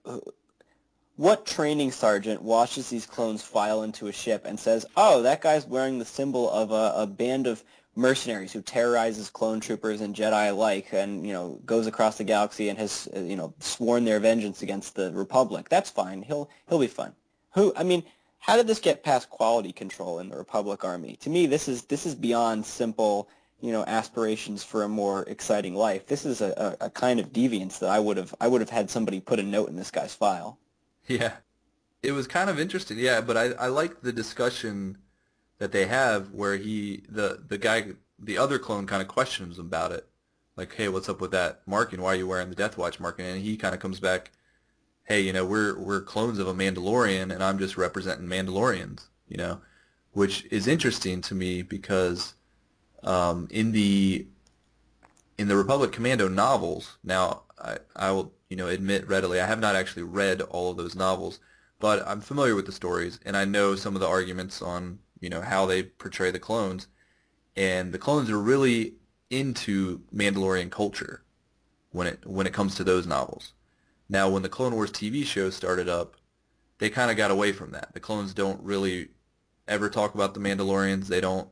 [1.16, 5.66] what training sergeant watches these clones file into a ship and says, "Oh, that guy's
[5.66, 7.64] wearing the symbol of a, a band of
[7.96, 12.68] mercenaries who terrorizes clone troopers and Jedi alike, and you know goes across the galaxy
[12.70, 16.22] and has uh, you know sworn their vengeance against the Republic." That's fine.
[16.22, 17.14] He'll he'll be fun.
[17.54, 17.74] Who?
[17.78, 18.04] I mean,
[18.40, 21.16] how did this get past quality control in the Republic Army?
[21.22, 23.30] To me, this is this is beyond simple
[23.62, 26.08] you know aspirations for a more exciting life.
[26.08, 28.70] This is a, a, a kind of deviance that I would have I would have
[28.70, 30.60] had somebody put a note in this guy's file.
[31.08, 31.34] Yeah,
[32.02, 33.00] it was kind of interesting.
[33.00, 34.98] Yeah, but I I like the discussion
[35.58, 39.66] that they have where he the the guy the other clone kind of questions him
[39.66, 40.08] about it,
[40.56, 42.02] like, hey, what's up with that marking?
[42.02, 43.26] Why are you wearing the Death Watch marking?
[43.26, 44.32] And he kind of comes back,
[45.04, 49.38] hey, you know, we're we're clones of a Mandalorian, and I'm just representing Mandalorians, you
[49.38, 49.62] know,
[50.12, 52.36] which is interesting to me because
[53.06, 54.28] um, in the
[55.38, 59.60] in the Republic Commando novels, now I, I will you know admit readily I have
[59.60, 61.40] not actually read all of those novels,
[61.80, 65.30] but I'm familiar with the stories and I know some of the arguments on you
[65.30, 66.88] know how they portray the clones,
[67.56, 68.96] and the clones are really
[69.30, 71.24] into Mandalorian culture
[71.92, 73.54] when it when it comes to those novels.
[74.08, 76.16] Now, when the Clone Wars TV show started up,
[76.78, 77.94] they kind of got away from that.
[77.94, 79.10] The clones don't really
[79.68, 81.08] ever talk about the Mandalorians.
[81.08, 81.50] They don't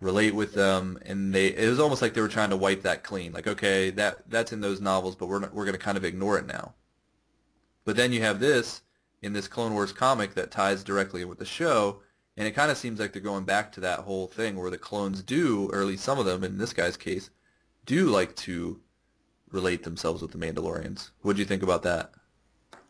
[0.00, 3.04] relate with them, and they it was almost like they were trying to wipe that
[3.04, 3.32] clean.
[3.32, 6.04] Like, okay, that that's in those novels, but we're not, we're going to kind of
[6.04, 6.74] ignore it now.
[7.84, 8.82] But then you have this,
[9.22, 12.00] in this Clone Wars comic that ties directly with the show,
[12.36, 14.78] and it kind of seems like they're going back to that whole thing where the
[14.78, 17.30] clones do, or at least some of them, in this guy's case,
[17.86, 18.80] do like to
[19.50, 21.10] relate themselves with the Mandalorians.
[21.22, 22.12] What do you think about that?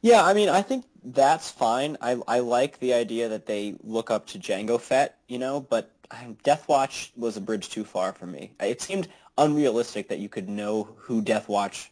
[0.02, 1.96] Yeah, I mean, I think that's fine.
[2.00, 5.90] I I like the idea that they look up to Jango Fett, you know, but
[6.10, 8.52] Um, Death Watch was a bridge too far for me.
[8.60, 9.08] It seemed
[9.38, 11.90] unrealistic that you could know who Death Watch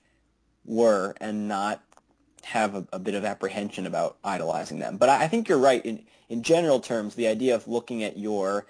[0.65, 1.83] were and not
[2.45, 4.97] have a, a bit of apprehension about idolizing them.
[4.97, 5.85] But I, I think you're right.
[5.85, 8.67] In in general terms, the idea of looking at your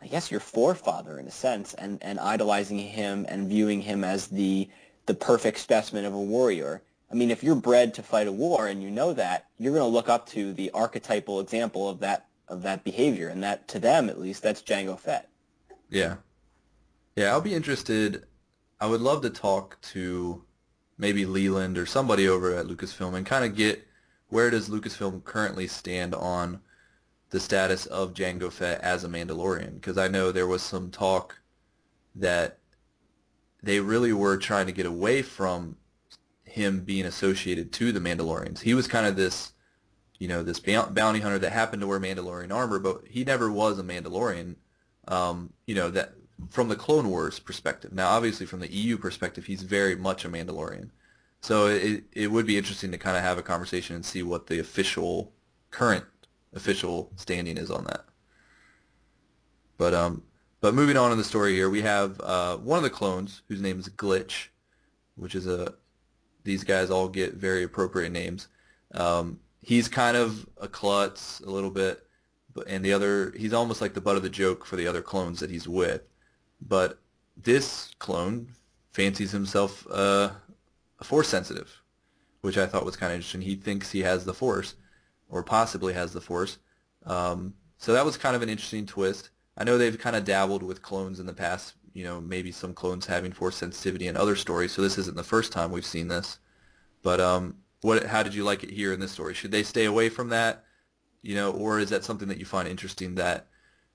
[0.00, 4.28] I guess your forefather in a sense and, and idolizing him and viewing him as
[4.28, 4.68] the
[5.06, 6.82] the perfect specimen of a warrior.
[7.10, 9.88] I mean, if you're bred to fight a war and you know that, you're going
[9.88, 13.78] to look up to the archetypal example of that of that behavior, and that to
[13.78, 15.28] them at least, that's Jango Fett.
[15.90, 16.16] Yeah,
[17.16, 17.30] yeah.
[17.30, 18.24] I'll be interested.
[18.80, 20.44] I would love to talk to
[20.98, 23.86] maybe Leland or somebody over at Lucasfilm and kind of get
[24.28, 26.60] where does Lucasfilm currently stand on
[27.30, 31.40] the status of Jango Fett as a Mandalorian because I know there was some talk
[32.14, 32.58] that
[33.62, 35.76] they really were trying to get away from
[36.44, 38.60] him being associated to the Mandalorians.
[38.60, 39.52] He was kind of this,
[40.18, 43.78] you know, this bounty hunter that happened to wear Mandalorian armor, but he never was
[43.78, 44.56] a Mandalorian.
[45.06, 46.14] Um, you know that
[46.50, 47.92] from the Clone Wars perspective.
[47.92, 50.90] Now, obviously, from the EU perspective, he's very much a Mandalorian.
[51.40, 54.46] So it it would be interesting to kind of have a conversation and see what
[54.46, 55.32] the official
[55.70, 56.04] current
[56.54, 58.04] official standing is on that.
[59.76, 60.24] But um,
[60.60, 63.60] but moving on in the story here, we have uh, one of the clones whose
[63.60, 64.48] name is Glitch,
[65.14, 65.74] which is a
[66.44, 68.48] these guys all get very appropriate names.
[68.92, 69.38] Um,
[69.68, 72.02] he's kind of a klutz a little bit,
[72.54, 75.02] but and the other he's almost like the butt of the joke for the other
[75.02, 76.00] clones that he's with.
[76.62, 76.98] But
[77.36, 78.48] this clone
[78.92, 80.30] fancies himself uh,
[80.98, 81.70] a force sensitive,
[82.40, 83.42] which I thought was kind of interesting.
[83.42, 84.74] He thinks he has the force,
[85.28, 86.56] or possibly has the Force.
[87.04, 89.28] Um, so that was kind of an interesting twist.
[89.58, 92.72] I know they've kind of dabbled with clones in the past, you know, maybe some
[92.72, 96.08] clones having Force sensitivity in other stories, so this isn't the first time we've seen
[96.08, 96.38] this.
[97.02, 98.04] But um, what?
[98.06, 99.34] How did you like it here in this story?
[99.34, 100.64] Should they stay away from that,
[101.22, 103.46] you know, or is that something that you find interesting that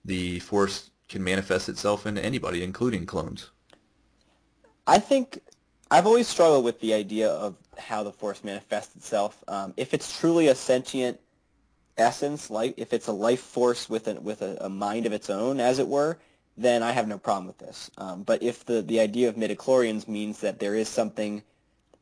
[0.05, 3.51] the Force can manifest itself in anybody, including clones?
[4.87, 5.39] I think
[5.91, 9.43] I've always struggled with the idea of how the Force manifests itself.
[9.47, 11.19] Um, if it's truly a sentient
[11.97, 15.29] essence, like if it's a life force with a, with a, a, mind of its
[15.29, 16.17] own, as it were,
[16.57, 17.89] then I have no problem with this.
[17.97, 21.43] Um, but if the, the idea of midichlorians means that there is something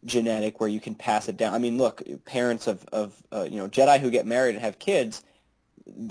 [0.06, 3.58] genetic where you can pass it down, I mean, look, parents of, of uh, you
[3.58, 5.24] know Jedi who get married and have kids,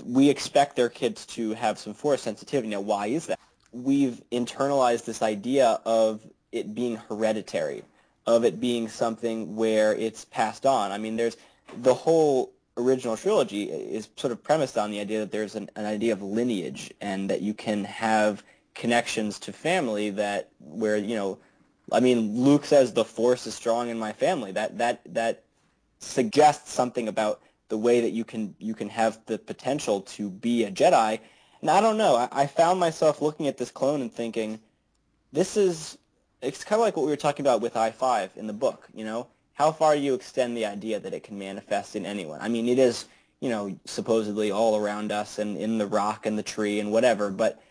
[0.05, 2.69] we expect their kids to have some force sensitivity.
[2.69, 3.39] Now, why is that?
[3.71, 7.83] We've internalized this idea of it being hereditary,
[8.27, 10.91] of it being something where it's passed on.
[10.91, 11.37] I mean, there's
[11.81, 15.85] the whole original trilogy is sort of premised on the idea that there's an, an
[15.85, 21.37] idea of lineage and that you can have connections to family that where you know
[21.91, 24.51] I mean Luke says the force is strong in my family.
[24.51, 25.43] That that that
[25.99, 30.63] suggests something about the way that you can you can have the potential to be
[30.63, 31.19] a Jedi.
[31.61, 32.15] And I don't know.
[32.15, 34.59] I, I found myself looking at this clone and thinking
[35.31, 35.97] this is
[36.41, 39.05] it's kind of like what we were talking about with I-5 in the book you
[39.05, 39.27] know?
[39.53, 42.39] How far you extend the idea that it can manifest in anyone.
[42.41, 43.05] I mean, it is,
[43.41, 47.29] you know, supposedly all around us and in the rock and the tree and whatever,
[47.29, 47.61] but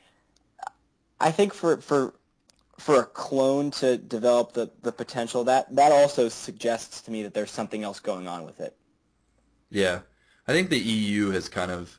[1.21, 2.15] I think for for
[2.81, 7.35] for a clone to develop the, the potential, that that also suggests to me that
[7.35, 8.75] there's something else going on with it.
[9.71, 10.01] Yeah.
[10.49, 11.99] I think the EU has kind of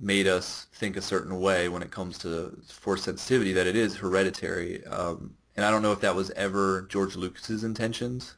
[0.00, 3.96] made us think a certain way when it comes to force sensitivity, that it is
[3.96, 4.84] hereditary.
[4.86, 8.36] Um, and I don't know if that was ever George Lucas's intentions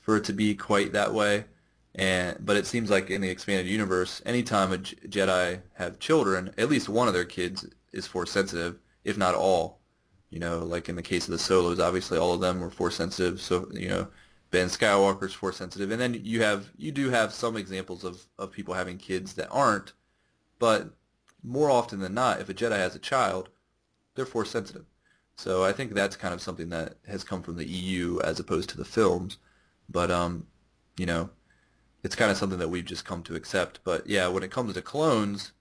[0.00, 1.46] for it to be quite that way.
[1.94, 6.68] And but it seems like in the expanded universe, anytime a Jedi have children, at
[6.68, 9.80] least one of their kids is force sensitive, if not all.
[10.36, 12.96] You know, like in the case of the Solos, obviously all of them were force
[12.96, 13.40] sensitive.
[13.40, 14.08] So you know,
[14.50, 18.52] Ben Skywalker's force sensitive, and then you have you do have some examples of of
[18.52, 19.94] people having kids that aren't,
[20.58, 20.90] but
[21.42, 23.48] more often than not, if a Jedi has a child,
[24.14, 24.84] they're force sensitive.
[25.38, 28.68] So I think that's kind of something that has come from the EU as opposed
[28.68, 29.38] to the films.
[29.88, 30.46] But um,
[30.98, 31.30] you know,
[32.02, 33.80] it's kind of something that we've just come to accept.
[33.84, 35.52] But yeah, when it comes to clones,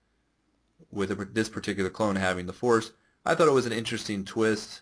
[0.91, 2.91] with this particular clone having the Force,
[3.25, 4.81] I thought it was an interesting twist,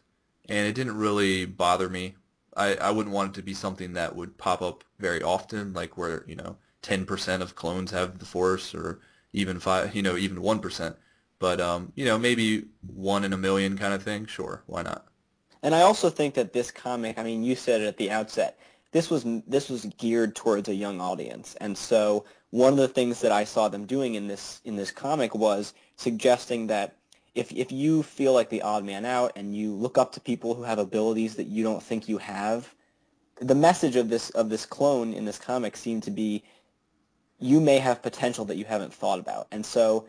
[0.49, 2.15] and it didn't really bother me.
[2.55, 5.97] I, I wouldn't want it to be something that would pop up very often, like
[5.97, 8.99] where you know 10% of clones have the Force, or
[9.31, 10.95] even five, you know, even one percent.
[11.39, 14.25] But um, you know, maybe one in a million kind of thing.
[14.25, 15.07] Sure, why not?
[15.61, 18.59] And I also think that this comic, I mean, you said it at the outset,
[18.91, 23.21] this was this was geared towards a young audience, and so one of the things
[23.21, 26.97] that I saw them doing in this in this comic was suggesting that
[27.35, 30.53] if if you feel like the odd man out and you look up to people
[30.53, 32.73] who have abilities that you don't think you have,
[33.39, 36.43] the message of this of this clone in this comic seemed to be
[37.39, 39.47] you may have potential that you haven't thought about.
[39.51, 40.05] And so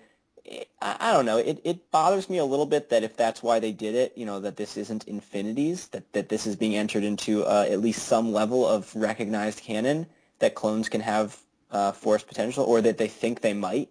[0.83, 1.39] I, don't know.
[1.39, 4.27] It, it bothers me a little bit that if that's why they did it, you
[4.27, 8.07] know, that this isn't infinities, that, that this is being entered into uh, at least
[8.07, 10.07] some level of recognized canon,
[10.41, 13.89] that clones can have uh, force potential, or that they think they might.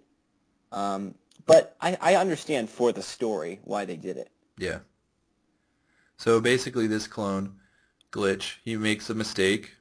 [0.71, 1.15] Um,
[1.45, 4.29] but I, I understand for the story why they did it.
[4.57, 4.79] Yeah.
[6.17, 7.55] So basically, this clone
[8.11, 9.71] glitch, he makes a mistake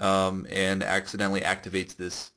[0.00, 2.32] um, and accidentally activates this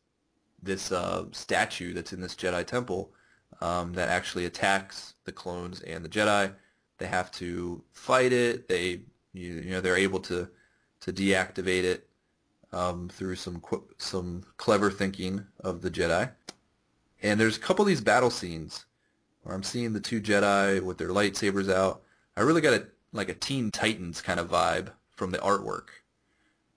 [0.62, 3.14] this uh, statue that's in this Jedi temple
[3.62, 6.52] um, that actually attacks the clones and the Jedi.
[6.98, 8.68] They have to fight it.
[8.68, 9.02] They
[9.34, 10.50] you, you know they're able to
[11.02, 12.08] to deactivate it
[12.72, 13.62] um, through some
[13.98, 16.32] some clever thinking of the Jedi.
[17.22, 18.86] And there's a couple of these battle scenes
[19.44, 22.02] where I'm seeing the two Jedi with their lightsabers out.
[22.36, 25.88] I really got a like a Teen Titans kind of vibe from the artwork.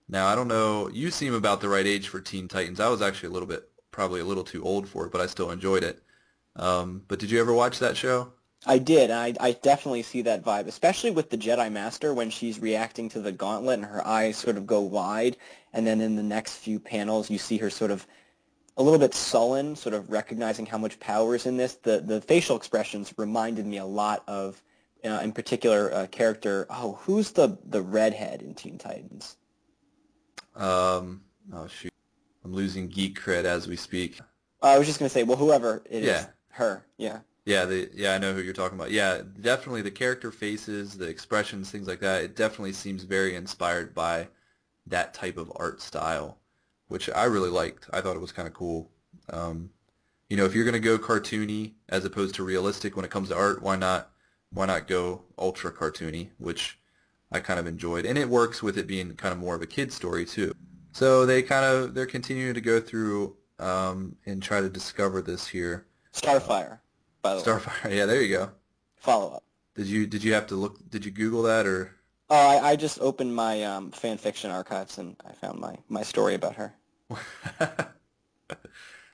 [0.09, 0.89] Now I don't know.
[0.89, 2.81] You seem about the right age for Teen Titans.
[2.81, 5.27] I was actually a little bit, probably a little too old for it, but I
[5.27, 6.03] still enjoyed it.
[6.57, 8.33] Um, but did you ever watch that show?
[8.67, 9.11] I did.
[9.11, 13.21] I, I definitely see that vibe, especially with the Jedi Master when she's reacting to
[13.21, 15.37] the gauntlet and her eyes sort of go wide,
[15.73, 18.07] and then in the next few panels you see her sort of
[18.79, 21.75] a little bit sullen, sort of recognizing how much power is in this.
[21.75, 24.63] The the facial expressions reminded me a lot of,
[25.05, 26.67] uh, in particular, a character.
[26.71, 29.37] Oh, who's the the redhead in Teen Titans?
[30.57, 31.23] Um.
[31.53, 31.93] Oh shoot,
[32.45, 34.21] I'm losing geek cred as we speak.
[34.63, 36.21] Uh, I was just gonna say, well, whoever it yeah.
[36.21, 37.21] is, her, yeah.
[37.45, 38.91] Yeah, the yeah, I know who you're talking about.
[38.91, 42.23] Yeah, definitely the character faces, the expressions, things like that.
[42.23, 44.29] It definitely seems very inspired by
[44.87, 46.39] that type of art style,
[46.89, 47.89] which I really liked.
[47.93, 48.91] I thought it was kind of cool.
[49.31, 49.71] Um,
[50.29, 53.37] you know, if you're gonna go cartoony as opposed to realistic when it comes to
[53.37, 54.11] art, why not
[54.51, 56.79] why not go ultra cartoony, which
[57.31, 59.67] I kind of enjoyed, and it works with it being kind of more of a
[59.67, 60.55] kid story too.
[60.93, 65.47] So they kind of they're continuing to go through um, and try to discover this
[65.47, 65.87] here.
[66.13, 66.81] Starfire
[67.23, 67.59] by the way.
[67.59, 67.85] Starfire.
[67.85, 67.97] Way.
[67.97, 68.51] Yeah, there you go.
[68.97, 69.45] Follow up.
[69.75, 70.79] Did you did you have to look?
[70.91, 71.95] Did you Google that or?
[72.31, 76.03] Oh, I, I just opened my um, fan fiction archives and I found my, my
[76.03, 76.75] story about her.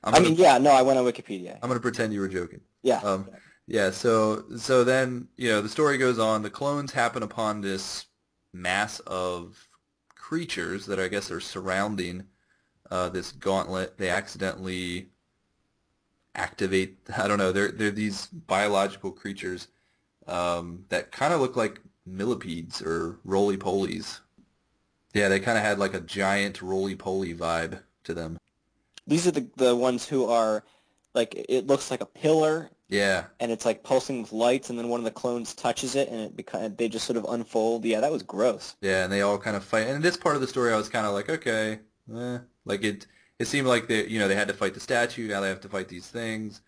[0.04, 1.58] I mean, yeah, no, I went on Wikipedia.
[1.62, 2.60] I'm gonna pretend you were joking.
[2.82, 2.98] Yeah.
[2.98, 3.28] Um,
[3.66, 3.90] yeah.
[3.90, 6.42] So so then you know the story goes on.
[6.42, 8.06] The clones happen upon this
[8.52, 9.68] mass of
[10.14, 12.24] creatures that I guess are surrounding
[12.90, 13.96] uh, this gauntlet.
[13.96, 15.08] They accidentally
[16.34, 16.98] activate.
[17.16, 17.52] I don't know.
[17.52, 19.68] They're they're these biological creatures
[20.26, 24.20] um, that kind of look like millipedes or roly polies.
[25.14, 28.38] Yeah, they kind of had like a giant roly poly vibe to them.
[29.06, 30.64] These are the the ones who are
[31.14, 32.70] like it looks like a pillar.
[32.88, 33.24] Yeah.
[33.40, 36.20] And it's like pulsing with lights, and then one of the clones touches it, and
[36.20, 37.84] it beca- they just sort of unfold.
[37.84, 38.76] Yeah, that was gross.
[38.82, 39.86] Yeah, and they all kind of fight.
[39.86, 41.80] And this part of the story, I was kind of like, okay,
[42.14, 42.38] eh.
[42.64, 43.06] like it
[43.38, 45.28] it seemed like they you know they had to fight the statue.
[45.28, 46.60] Now they have to fight these things.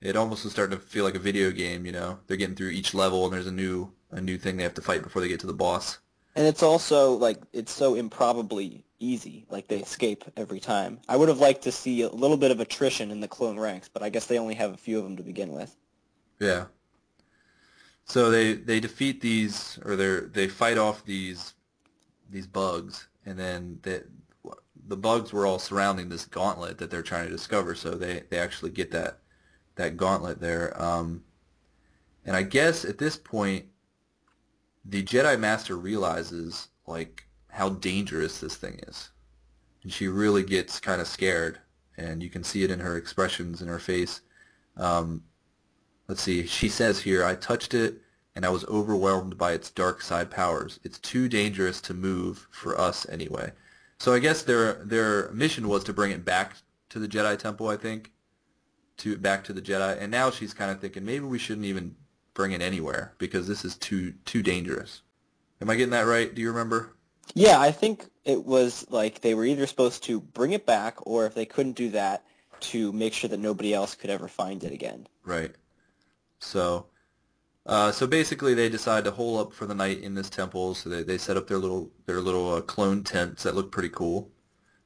[0.00, 1.86] It almost was starting to feel like a video game.
[1.86, 4.64] You know, they're getting through each level, and there's a new a new thing they
[4.64, 5.98] have to fight before they get to the boss.
[6.40, 9.44] And it's also like it's so improbably easy.
[9.50, 10.98] Like they escape every time.
[11.06, 13.90] I would have liked to see a little bit of attrition in the clone ranks,
[13.92, 15.76] but I guess they only have a few of them to begin with.
[16.38, 16.64] Yeah.
[18.06, 21.52] So they they defeat these, or they they fight off these
[22.30, 24.00] these bugs, and then they,
[24.86, 27.74] the bugs were all surrounding this gauntlet that they're trying to discover.
[27.74, 29.18] So they they actually get that
[29.74, 30.72] that gauntlet there.
[30.82, 31.22] Um,
[32.24, 33.66] and I guess at this point,
[34.84, 39.10] the Jedi Master realizes like how dangerous this thing is,
[39.82, 41.58] and she really gets kind of scared,
[41.96, 44.20] and you can see it in her expressions in her face.
[44.76, 45.24] Um,
[46.08, 46.46] let's see.
[46.46, 48.02] She says here, "I touched it."
[48.36, 50.78] And I was overwhelmed by its dark side powers.
[50.84, 53.52] It's too dangerous to move for us anyway.
[53.98, 56.56] So I guess their their mission was to bring it back
[56.90, 58.12] to the Jedi Temple, I think,
[58.98, 60.00] to back to the Jedi.
[60.00, 61.96] And now she's kind of thinking maybe we shouldn't even
[62.40, 65.02] bring it anywhere because this is too too dangerous.
[65.60, 66.34] Am I getting that right?
[66.34, 66.96] Do you remember?
[67.34, 71.26] Yeah, I think it was like they were either supposed to bring it back, or
[71.26, 72.24] if they couldn't do that,
[72.60, 75.06] to make sure that nobody else could ever find it again.
[75.22, 75.54] Right.
[76.38, 76.86] So,
[77.66, 80.74] uh, so basically, they decide to hole up for the night in this temple.
[80.74, 83.90] So they, they set up their little their little uh, clone tents that look pretty
[83.90, 84.30] cool.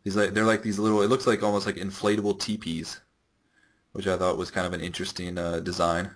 [0.03, 1.03] These like they're like these little.
[1.03, 3.01] It looks like almost like inflatable teepees,
[3.93, 6.11] which I thought was kind of an interesting uh, design.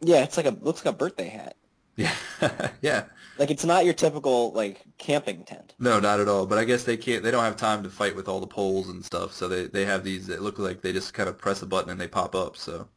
[0.00, 1.56] Yeah, it's like a looks like a birthday hat.
[1.96, 2.14] Yeah,
[2.82, 3.04] yeah.
[3.38, 5.74] Like it's not your typical like camping tent.
[5.78, 6.46] No, not at all.
[6.46, 7.22] But I guess they can't.
[7.22, 9.32] They don't have time to fight with all the poles and stuff.
[9.32, 11.90] So they they have these that look like they just kind of press a button
[11.90, 12.56] and they pop up.
[12.56, 12.88] So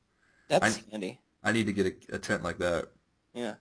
[0.47, 1.19] That's I- handy.
[1.45, 2.85] I need to get a, a tent like that.
[3.33, 3.55] Yeah.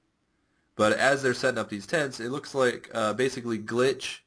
[0.77, 4.19] But as they're setting up these tents, it looks like uh, basically Glitch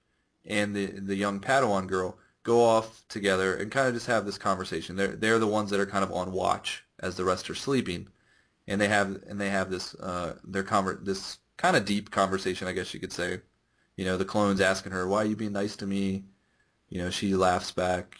[0.45, 4.38] and the the young Padawan girl go off together and kind of just have this
[4.38, 4.95] conversation.
[4.97, 8.07] They're they're the ones that are kind of on watch as the rest are sleeping,
[8.68, 12.68] and they have and they have this uh, their conver- this kind of deep conversation,
[12.68, 13.41] I guess you could say.
[13.95, 16.26] You know, the clone's asking her, "Why are you being nice to me?"
[16.89, 18.18] You know, she laughs back.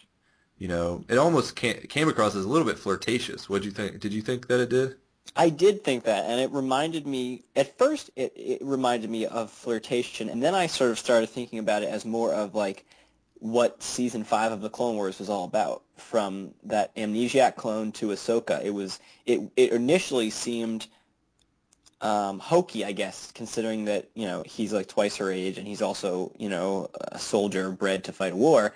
[0.58, 3.48] You know, it almost came, came across as a little bit flirtatious.
[3.48, 4.00] What do you think?
[4.00, 4.96] Did you think that it did?
[5.34, 7.44] I did think that, and it reminded me.
[7.54, 11.58] At first, it, it reminded me of flirtation, and then I sort of started thinking
[11.58, 12.86] about it as more of like
[13.52, 15.82] what season five of the Clone Wars was all about.
[15.96, 19.40] From that amnesiac clone to Ahsoka, it was it.
[19.56, 20.86] It initially seemed
[22.02, 25.80] um, hokey, I guess, considering that you know he's like twice her age, and he's
[25.80, 28.74] also you know a soldier bred to fight a war.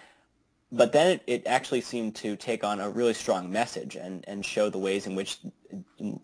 [0.73, 4.47] But then it, it actually seemed to take on a really strong message and, and
[4.47, 5.39] show the ways in which,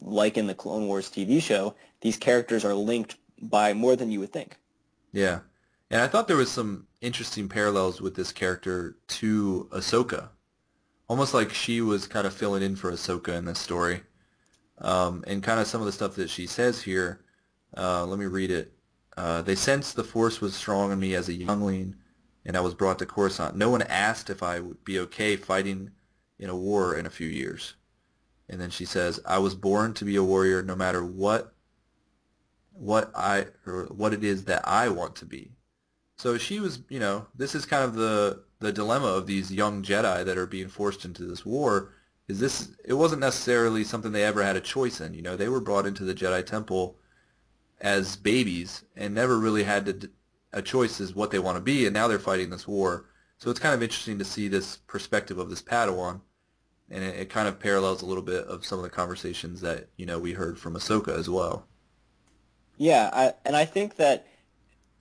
[0.01, 4.21] like in the Clone Wars TV show, these characters are linked by more than you
[4.21, 4.57] would think.
[5.13, 5.41] Yeah.
[5.91, 10.31] And I thought there was some interesting parallels with this character to Ahsoka.
[11.09, 14.03] Almost like she was kind of filling in for Ahsoka in this story.
[14.79, 17.21] Um, and kind of some of the stuff that she says here,
[17.77, 18.73] uh, let me read it.
[19.17, 21.95] Uh, they sensed the Force was strong in me as a youngling,
[22.45, 23.57] and I was brought to Coruscant.
[23.57, 25.91] No one asked if I would be okay fighting
[26.39, 27.75] in a war in a few years.
[28.49, 31.53] And then she says, I was born to be a warrior no matter what
[32.73, 35.56] what I or what it is that I want to be.
[36.17, 39.83] So she was, you know, this is kind of the the dilemma of these young
[39.83, 41.93] Jedi that are being forced into this war.
[42.27, 42.71] Is this?
[42.85, 45.15] It wasn't necessarily something they ever had a choice in.
[45.15, 46.97] You know, they were brought into the Jedi Temple
[47.81, 50.11] as babies and never really had to,
[50.53, 53.05] a choice as what they want to be, and now they're fighting this war.
[53.39, 56.23] So it's kind of interesting to see this perspective of this Padawan,
[56.91, 59.91] and it, it kind of parallels a little bit of some of the conversations that
[59.97, 61.67] you know we heard from Ahsoka as well.
[62.79, 64.27] Yeah, I, and I think that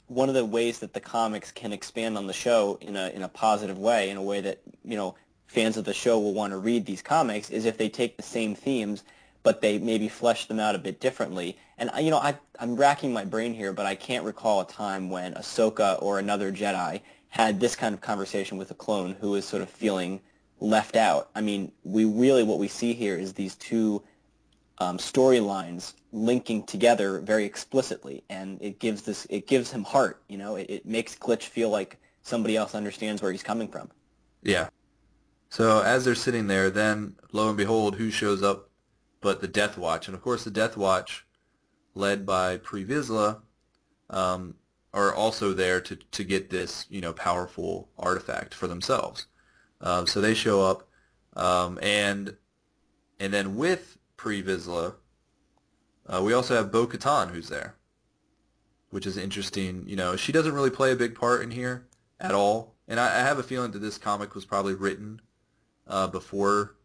[0.08, 3.24] one of the ways that the comics can expand on the show in a in
[3.24, 5.16] a positive way, in a way that you know
[5.48, 8.24] fans of the show will want to read these comics, is if they take the
[8.24, 9.04] same themes
[9.46, 11.56] but they maybe flesh them out a bit differently.
[11.78, 15.12] And you know, I I'm racking my brain here, but I can't recall a time
[15.12, 17.00] when Ahsoka or another Jedi
[17.30, 20.20] had this kind of conversation with a clone who was sort of feeling
[20.60, 21.30] left out.
[21.36, 24.02] I mean, we really what we see here is these two
[24.80, 30.22] um, storylines linking together very explicitly, and it gives this it gives him heart.
[30.28, 33.90] You know, it, it makes Glitch feel like somebody else understands where he's coming from.
[34.44, 34.70] Yeah.
[35.50, 38.70] So as they're sitting there, then lo and behold, who shows up
[39.22, 40.08] but the Death Watch?
[40.08, 41.26] And of course, the Death Watch,
[41.94, 43.42] led by Pre Vizsla,
[44.10, 44.56] um,
[44.94, 49.28] are also there to to get this you know powerful artifact for themselves.
[49.82, 50.88] Um, so they show up,
[51.36, 52.36] um, and
[53.20, 54.96] and then with Pre Vizsla,
[56.08, 57.76] uh, we also have Bo Katan who's there,
[58.90, 59.84] which is interesting.
[59.88, 61.88] You know, she doesn't really play a big part in here
[62.20, 65.22] at all, and I, I have a feeling that this comic was probably written
[65.88, 66.76] uh, before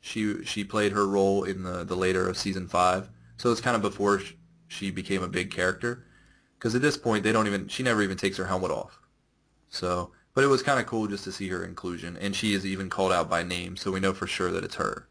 [0.00, 3.10] she she played her role in the the later of season five.
[3.36, 4.20] So it's kind of before
[4.66, 6.04] she became a big character.
[6.58, 9.00] Because at this point, they don't even she never even takes her helmet off.
[9.68, 12.66] So, but it was kind of cool just to see her inclusion, and she is
[12.66, 15.08] even called out by name, so we know for sure that it's her.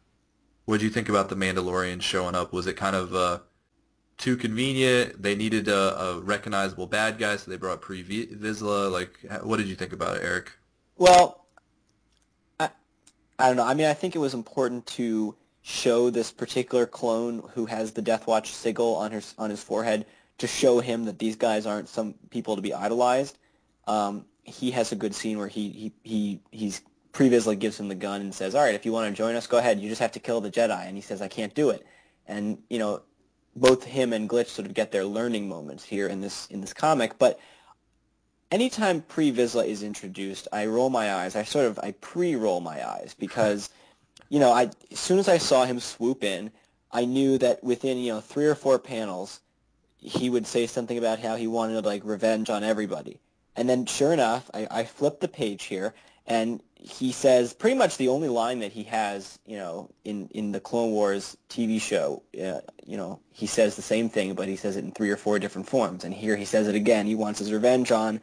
[0.68, 2.52] What did you think about the Mandalorian showing up?
[2.52, 3.38] Was it kind of uh,
[4.18, 5.22] too convenient?
[5.22, 8.92] They needed a, a recognizable bad guy, so they brought Pre Vizsla.
[8.92, 10.52] Like, what did you think about it, Eric?
[10.98, 11.46] Well,
[12.60, 12.68] I,
[13.38, 13.64] I don't know.
[13.64, 18.02] I mean, I think it was important to show this particular clone who has the
[18.02, 20.04] Death Watch sigil on his on his forehead
[20.36, 23.38] to show him that these guys aren't some people to be idolized.
[23.86, 26.82] Um, he has a good scene where he he he he's
[27.12, 29.34] Pre Vizsla gives him the gun and says, "All right, if you want to join
[29.34, 29.80] us, go ahead.
[29.80, 31.84] You just have to kill the Jedi." And he says, "I can't do it."
[32.26, 33.02] And you know,
[33.56, 36.72] both him and Glitch sort of get their learning moments here in this in this
[36.72, 37.40] comic, but
[38.50, 41.36] anytime Pre Vizsla is introduced, I roll my eyes.
[41.36, 43.70] I sort of I pre-roll my eyes because,
[44.28, 46.50] you know, I as soon as I saw him swoop in,
[46.92, 49.40] I knew that within you know three or four panels,
[49.98, 53.20] he would say something about how he wanted like revenge on everybody.
[53.56, 55.94] And then sure enough, I, I flipped the page here,
[56.26, 60.52] and he says pretty much the only line that he has, you know, in, in
[60.52, 62.22] the Clone Wars TV show.
[62.34, 65.16] Uh, you know, he says the same thing, but he says it in three or
[65.16, 66.04] four different forms.
[66.04, 67.06] And here he says it again.
[67.06, 68.20] He wants his revenge on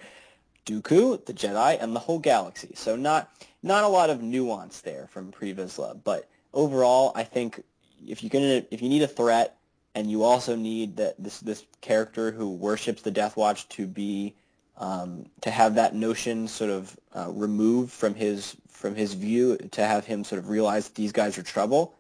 [0.66, 2.72] Dooku, the Jedi, and the whole galaxy.
[2.76, 3.30] So not
[3.62, 7.62] not a lot of nuance there from Pre Vizsla, but overall, I think
[8.08, 9.58] if you're gonna if you need a threat
[9.93, 14.36] and you also need that this this character who worships the Death Watch to be
[14.78, 19.86] um, to have that notion sort of uh, removed from his from his view, to
[19.86, 21.95] have him sort of realize that these guys are trouble.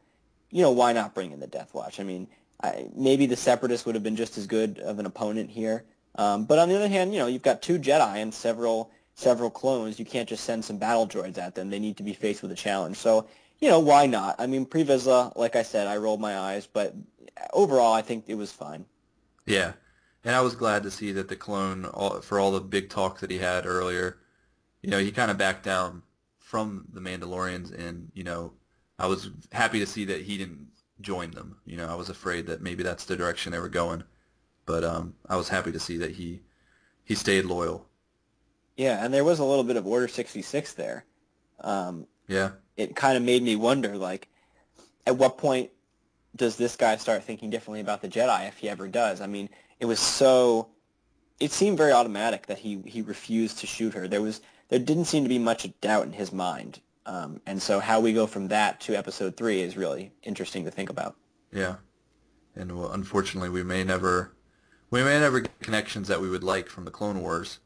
[0.51, 1.99] You know, why not bring in the Death Watch?
[1.99, 2.27] I mean,
[2.61, 5.85] I, maybe the Separatists would have been just as good of an opponent here.
[6.15, 9.49] Um, but on the other hand, you know, you've got two Jedi and several several
[9.49, 9.97] clones.
[9.97, 11.69] You can't just send some battle droids at them.
[11.69, 12.97] They need to be faced with a challenge.
[12.97, 13.27] So,
[13.59, 14.35] you know, why not?
[14.37, 16.93] I mean, Pre Vizsla, like I said, I rolled my eyes, but
[17.53, 18.85] overall, I think it was fine.
[19.45, 19.73] Yeah,
[20.23, 21.89] and I was glad to see that the clone,
[22.21, 24.17] for all the big talk that he had earlier,
[24.85, 26.03] you know, he kind of backed down
[26.37, 28.53] from the Mandalorians, and you know,
[28.99, 30.67] I was happy to see that he didn't
[31.01, 31.57] join them.
[31.65, 34.03] You know, I was afraid that maybe that's the direction they were going,
[34.67, 36.41] but um, I was happy to see that he
[37.03, 37.87] he stayed loyal.
[38.77, 41.03] Yeah, and there was a little bit of Order 66 there.
[41.61, 42.51] Um, yeah.
[42.77, 44.27] It kind of made me wonder, like,
[45.07, 45.71] at what point
[46.35, 49.19] does this guy start thinking differently about the Jedi if he ever does?
[49.19, 50.67] I mean, it was so
[51.39, 54.07] it seemed very automatic that he he refused to shoot her.
[54.07, 56.81] There was there didn't seem to be much doubt in his mind.
[57.05, 60.71] Um, and so how we go from that to episode three is really interesting to
[60.71, 61.15] think about.
[61.51, 61.75] Yeah,
[62.55, 64.33] and well, unfortunately, we may never
[64.89, 67.59] we may never get connections that we would like from the Clone Wars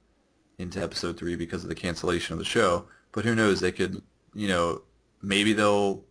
[0.57, 2.85] into episode three because of the cancellation of the show.
[3.11, 3.61] But who knows?
[3.61, 4.01] They could,
[4.33, 4.81] you know,
[5.21, 6.03] maybe they'll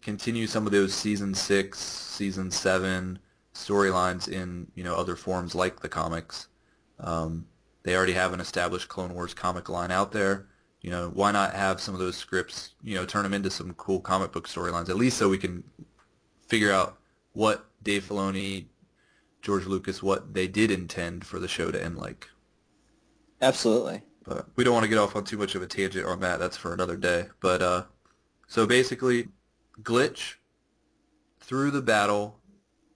[0.00, 3.18] continue some of those season six, season seven
[3.54, 6.48] storylines in you know other forms like the comics.
[7.00, 7.46] Um,
[7.88, 10.46] they already have an established Clone Wars comic line out there.
[10.82, 12.74] You know, why not have some of those scripts?
[12.82, 15.64] You know, turn them into some cool comic book storylines, at least so we can
[16.46, 16.98] figure out
[17.32, 18.66] what Dave Filoni,
[19.40, 22.28] George Lucas, what they did intend for the show to end like.
[23.40, 24.02] Absolutely.
[24.24, 26.38] But we don't want to get off on too much of a tangent on that.
[26.38, 27.28] That's for another day.
[27.40, 27.84] But uh,
[28.46, 29.28] so basically,
[29.82, 30.34] Glitch
[31.40, 32.37] through the battle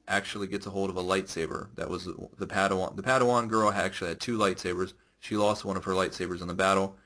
[0.09, 1.69] actually gets a hold of a lightsaber.
[1.77, 2.97] That was the Padawan.
[2.97, 4.95] The Padawan girl actually had two lightsabers.
[5.21, 6.97] She lost one of her lightsabers in the battle,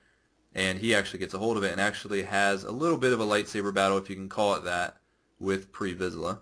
[0.54, 3.20] and he actually gets a hold of it and actually has a little bit of
[3.20, 4.96] a lightsaber battle, if you can call it that,
[5.38, 6.38] with Pre Vizsla,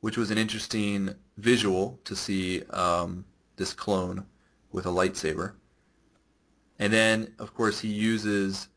[0.00, 3.24] which was an interesting visual to see um,
[3.56, 4.26] this clone
[4.72, 5.54] with a lightsaber.
[6.78, 8.68] And then, of course, he uses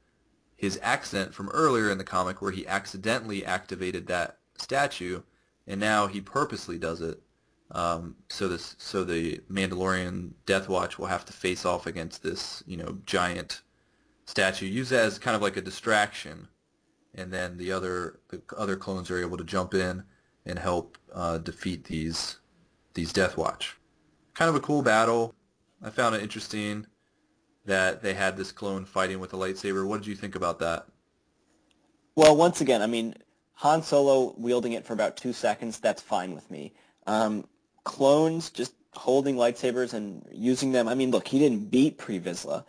[0.56, 5.22] his accent from earlier in the comic where he accidentally activated that statue,
[5.68, 7.22] and now he purposely does it.
[7.72, 12.64] Um, so this, so the Mandalorian Death Watch will have to face off against this,
[12.68, 13.62] you know, giant
[14.26, 14.68] statue.
[14.68, 16.48] Use that as kind of like a distraction,
[17.16, 20.04] and then the other the other clones are able to jump in
[20.46, 22.38] and help uh, defeat these
[22.94, 23.78] these Death Watch.
[24.34, 25.34] Kind of a cool battle.
[25.82, 26.86] I found it interesting
[27.66, 29.86] that they had this clone fighting with a lightsaber.
[29.86, 30.86] What did you think about that?
[32.16, 33.16] Well, once again, I mean,
[33.64, 36.74] Han Solo wielding it for about two seconds, that's fine with me.
[37.08, 37.48] Um,
[37.86, 40.90] clones just holding lightsabers and using them.
[40.90, 42.66] I mean, look, he didn't beat Pre Vizsla,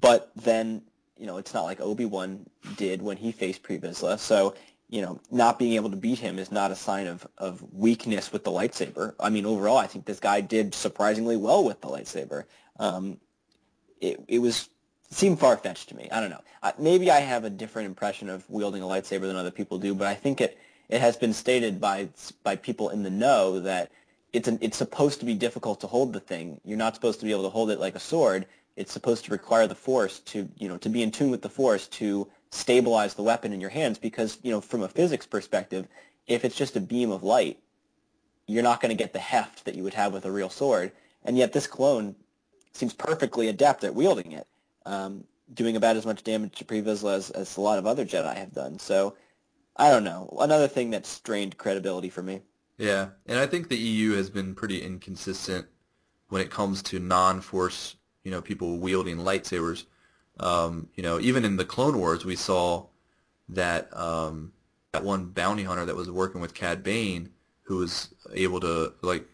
[0.00, 0.80] but then,
[1.18, 2.46] you know, it's not like Obi-Wan
[2.78, 4.18] did when he faced Pre Vizsla.
[4.18, 4.54] So,
[4.88, 8.32] you know, not being able to beat him is not a sign of, of weakness
[8.32, 9.12] with the lightsaber.
[9.20, 12.44] I mean, overall, I think this guy did surprisingly well with the lightsaber.
[12.78, 13.20] Um,
[14.00, 14.70] it, it was
[15.10, 16.08] it seemed far fetched to me.
[16.10, 16.40] I don't know.
[16.78, 20.06] maybe I have a different impression of wielding a lightsaber than other people do, but
[20.06, 20.58] I think it
[20.88, 22.08] it has been stated by
[22.42, 23.90] by people in the know that
[24.32, 26.60] it's an, it's supposed to be difficult to hold the thing.
[26.64, 28.46] You're not supposed to be able to hold it like a sword.
[28.76, 31.48] It's supposed to require the force to you know to be in tune with the
[31.48, 35.86] force to stabilize the weapon in your hands because you know from a physics perspective,
[36.26, 37.58] if it's just a beam of light,
[38.46, 40.92] you're not going to get the heft that you would have with a real sword.
[41.24, 42.14] And yet this clone
[42.72, 44.46] seems perfectly adept at wielding it,
[44.90, 45.24] um,
[45.54, 48.34] doing about as much damage to Pre Vizsla as, as a lot of other Jedi
[48.36, 48.78] have done.
[48.78, 49.16] So,
[49.76, 50.36] I don't know.
[50.40, 52.42] Another thing that strained credibility for me.
[52.76, 55.66] Yeah, and I think the EU has been pretty inconsistent
[56.28, 59.84] when it comes to non-force, you know, people wielding lightsabers.
[60.38, 62.86] Um, you know, even in the Clone Wars, we saw
[63.50, 64.52] that um,
[64.92, 67.30] that one bounty hunter that was working with Cad Bane,
[67.62, 69.26] who was able to like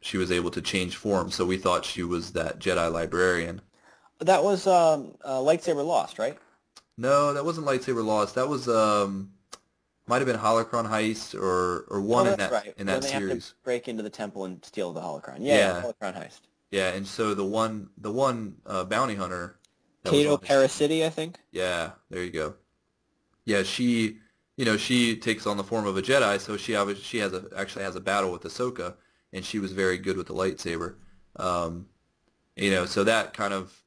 [0.00, 1.30] she was able to change form.
[1.30, 3.60] So we thought she was that Jedi librarian.
[4.24, 6.38] That was um, uh, lightsaber lost, right?
[6.96, 8.34] No, that wasn't lightsaber lost.
[8.34, 9.30] That was um,
[10.06, 12.74] might have been holocron heist or or one oh, in that right.
[12.76, 13.32] in that when series.
[13.32, 15.38] Have to break into the temple and steal the holocron.
[15.40, 15.82] Yeah, yeah.
[15.82, 16.40] holocron heist.
[16.70, 19.58] Yeah, and so the one the one uh, bounty hunter.
[20.04, 21.36] Cato Parasitti, I think.
[21.52, 22.54] Yeah, there you go.
[23.44, 24.18] Yeah, she,
[24.56, 27.32] you know, she takes on the form of a Jedi, so she obviously she has
[27.32, 28.94] a actually has a battle with Ahsoka,
[29.32, 30.96] and she was very good with the lightsaber.
[31.36, 31.86] Um,
[32.56, 33.81] you know, so that kind of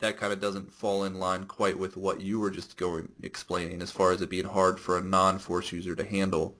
[0.00, 3.80] that kind of doesn't fall in line quite with what you were just going explaining
[3.82, 6.56] as far as it being hard for a non-force user to handle.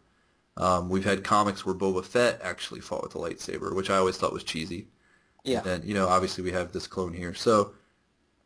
[0.57, 4.17] Um, we've had comics where Boba Fett actually fought with a lightsaber, which I always
[4.17, 4.89] thought was cheesy.
[5.45, 5.67] Yeah.
[5.67, 7.73] And you know, obviously we have this clone here, so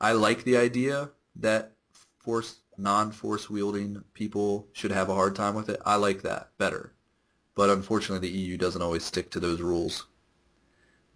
[0.00, 1.72] I like the idea that
[2.18, 5.80] force non-force wielding people should have a hard time with it.
[5.84, 6.92] I like that better,
[7.54, 10.06] but unfortunately the EU doesn't always stick to those rules.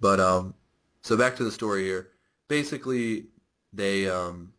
[0.00, 0.54] But um,
[1.02, 2.10] so back to the story here.
[2.48, 3.26] Basically,
[3.72, 4.52] they um,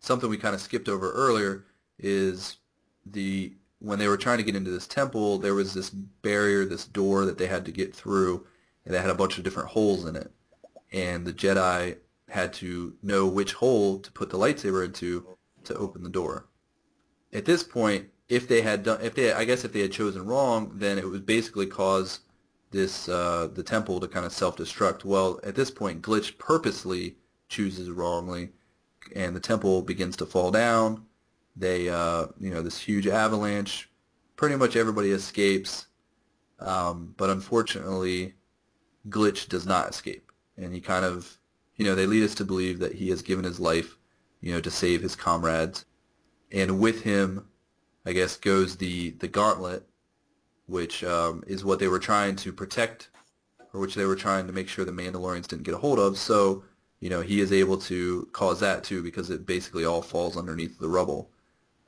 [0.00, 1.64] something we kind of skipped over earlier
[1.98, 2.56] is
[3.04, 6.86] the when they were trying to get into this temple, there was this barrier, this
[6.86, 8.46] door that they had to get through,
[8.84, 10.30] and it had a bunch of different holes in it.
[10.92, 11.96] And the Jedi
[12.28, 16.46] had to know which hole to put the lightsaber into to open the door.
[17.32, 20.26] At this point, if they had done, if they, I guess, if they had chosen
[20.26, 22.20] wrong, then it would basically cause
[22.70, 25.04] this uh, the temple to kind of self-destruct.
[25.04, 27.16] Well, at this point, Glitch purposely
[27.48, 28.50] chooses wrongly,
[29.14, 31.06] and the temple begins to fall down.
[31.56, 33.88] They, uh, you know, this huge avalanche.
[34.36, 35.86] Pretty much everybody escapes,
[36.60, 38.34] um, but unfortunately,
[39.08, 41.38] Glitch does not escape, and he kind of,
[41.76, 43.96] you know, they lead us to believe that he has given his life,
[44.42, 45.86] you know, to save his comrades,
[46.52, 47.46] and with him,
[48.04, 49.88] I guess, goes the the gauntlet,
[50.66, 53.08] which um, is what they were trying to protect,
[53.72, 56.18] or which they were trying to make sure the Mandalorians didn't get a hold of.
[56.18, 56.62] So,
[57.00, 60.78] you know, he is able to cause that too because it basically all falls underneath
[60.78, 61.30] the rubble.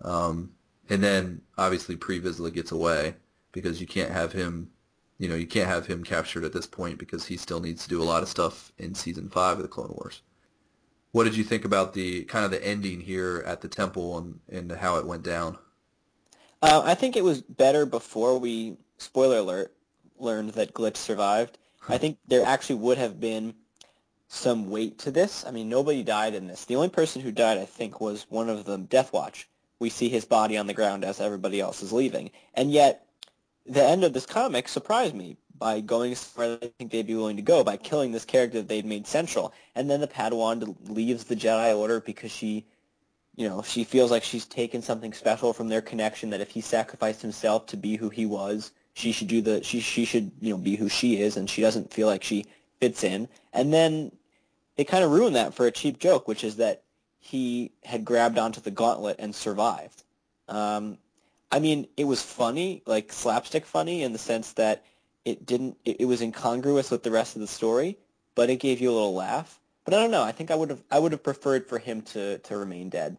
[0.02, 0.52] Um,
[0.90, 3.14] and then obviously Pre Vizsla gets away
[3.52, 4.70] because you can't have him,
[5.18, 7.88] you know, you can't have him captured at this point because he still needs to
[7.88, 10.22] do a lot of stuff in season five of the Clone Wars.
[11.12, 14.40] What did you think about the kind of the ending here at the temple and,
[14.50, 15.58] and how it went down?
[16.60, 19.72] Uh, I think it was better before we, spoiler alert,
[20.18, 21.56] learned that Glitch survived.
[21.88, 23.54] I think there actually would have been
[24.28, 25.44] some weight to this.
[25.46, 26.64] I mean, nobody died in this.
[26.64, 29.48] The only person who died, I think, was one of them, Death Watch.
[29.80, 32.30] We see his body on the ground as everybody else is leaving.
[32.54, 33.06] And yet,
[33.66, 37.36] the end of this comic surprised me by going where I think they'd be willing
[37.36, 39.52] to go, by killing this character that they'd made central.
[39.74, 42.66] And then the Padawan leaves the Jedi Order because she
[43.38, 46.60] you know, she feels like she's taken something special from their connection that if he
[46.60, 50.50] sacrificed himself to be who he was, she should do the she she should, you
[50.50, 52.46] know, be who she is and she doesn't feel like she
[52.80, 53.28] fits in.
[53.52, 54.10] And then
[54.78, 56.84] they kind of ruined that for a cheap joke, which is that
[57.20, 60.04] he had grabbed onto the gauntlet and survived.
[60.48, 60.98] Um,
[61.52, 64.84] I mean, it was funny, like slapstick funny in the sense that
[65.26, 67.98] it didn't it, it was incongruous with the rest of the story,
[68.36, 69.60] but it gave you a little laugh.
[69.84, 70.24] But I don't know.
[70.24, 73.18] I think I would have I would have preferred for him to to remain dead.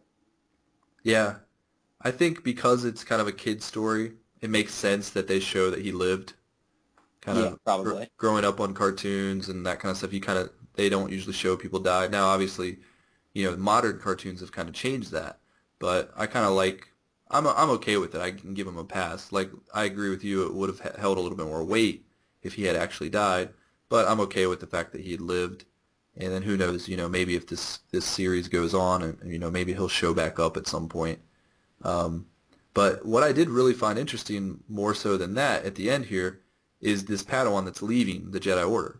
[1.02, 1.36] Yeah.
[2.02, 5.70] I think because it's kind of a kid story, it makes sense that they show
[5.70, 6.34] that he lived.
[7.22, 8.10] Kind Yeah, of probably.
[8.18, 10.12] gr- growing up on cartoons and that kind of stuff.
[10.12, 12.08] You kind of they don't usually show people die.
[12.08, 12.78] Now, obviously,
[13.34, 15.38] you know, modern cartoons have kind of changed that,
[15.78, 16.86] but I kind of like.
[17.32, 18.20] I'm I'm okay with it.
[18.20, 19.30] I can give him a pass.
[19.30, 20.46] Like I agree with you.
[20.46, 22.04] It would have held a little bit more weight
[22.42, 23.50] if he had actually died,
[23.88, 25.64] but I'm okay with the fact that he had lived.
[26.16, 26.88] And then who knows?
[26.88, 30.12] You know, maybe if this this series goes on, and you know, maybe he'll show
[30.12, 31.20] back up at some point.
[31.82, 32.26] Um,
[32.74, 36.40] but what I did really find interesting, more so than that, at the end here,
[36.80, 38.99] is this Padawan that's leaving the Jedi Order,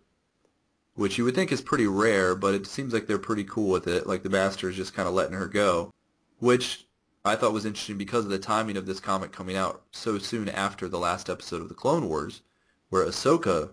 [0.95, 3.87] which you would think is pretty rare, but it seems like they're pretty cool with
[3.87, 4.07] it.
[4.07, 5.93] Like the Master is just kind of letting her go,
[6.39, 6.87] which
[7.25, 10.49] I thought was interesting because of the timing of this comic coming out so soon
[10.49, 12.43] after the last episode of the Clone Wars,
[12.89, 13.71] where Ahsoka,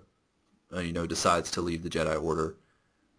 [0.73, 2.55] uh, you know, decides to leave the Jedi Order.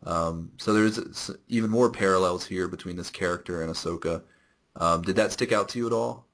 [0.05, 4.23] Um, so there's even more parallels here between this character and Ahsoka.
[4.77, 6.27] Um, did that stick out to you at all?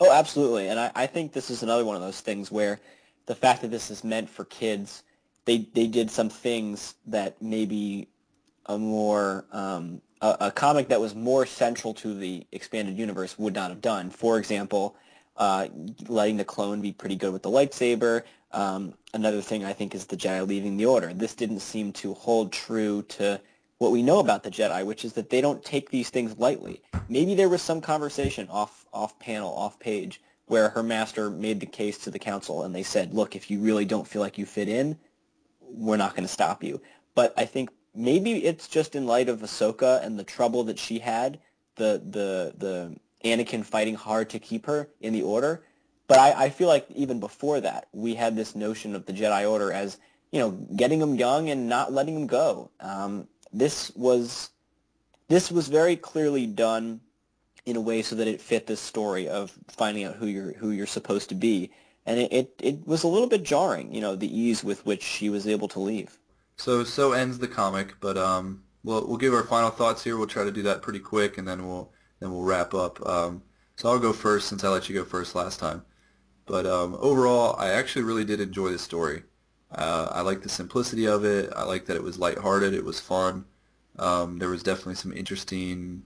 [0.00, 0.68] Oh, absolutely.
[0.68, 2.80] And I, I think this is another one of those things where
[3.26, 5.02] the fact that this is meant for kids,
[5.48, 8.06] they, they did some things that maybe
[8.66, 13.54] a more um, a, a comic that was more central to the expanded universe would
[13.54, 14.10] not have done.
[14.10, 14.94] For example,
[15.38, 15.68] uh,
[16.06, 18.24] letting the clone be pretty good with the lightsaber.
[18.52, 21.14] Um, another thing I think is the Jedi leaving the Order.
[21.14, 23.40] This didn't seem to hold true to
[23.78, 26.82] what we know about the Jedi, which is that they don't take these things lightly.
[27.08, 31.66] Maybe there was some conversation off off panel, off page, where her master made the
[31.66, 34.44] case to the council, and they said, "Look, if you really don't feel like you
[34.44, 34.98] fit in,
[35.68, 36.80] we're not going to stop you."
[37.14, 40.98] But I think maybe it's just in light of Ahsoka and the trouble that she
[40.98, 41.38] had,
[41.76, 45.62] the the the Anakin fighting hard to keep her in the Order.
[46.06, 49.48] But I, I feel like even before that, we had this notion of the Jedi
[49.48, 49.98] Order as
[50.32, 52.70] you know getting them young and not letting them go.
[52.80, 54.50] Um, this was
[55.28, 57.00] this was very clearly done
[57.66, 60.70] in a way so that it fit this story of finding out who you're who
[60.70, 61.70] you're supposed to be,
[62.08, 65.02] and it, it, it was a little bit jarring, you know, the ease with which
[65.02, 66.18] she was able to leave.
[66.56, 70.16] So so ends the comic, but um, we'll we'll give our final thoughts here.
[70.16, 73.06] We'll try to do that pretty quick, and then we'll then we'll wrap up.
[73.06, 73.42] Um,
[73.76, 75.84] so I'll go first since I let you go first last time.
[76.46, 79.22] But um, overall, I actually really did enjoy the story.
[79.70, 81.52] Uh, I like the simplicity of it.
[81.54, 82.72] I like that it was lighthearted.
[82.72, 83.44] It was fun.
[83.98, 86.04] Um, there was definitely some interesting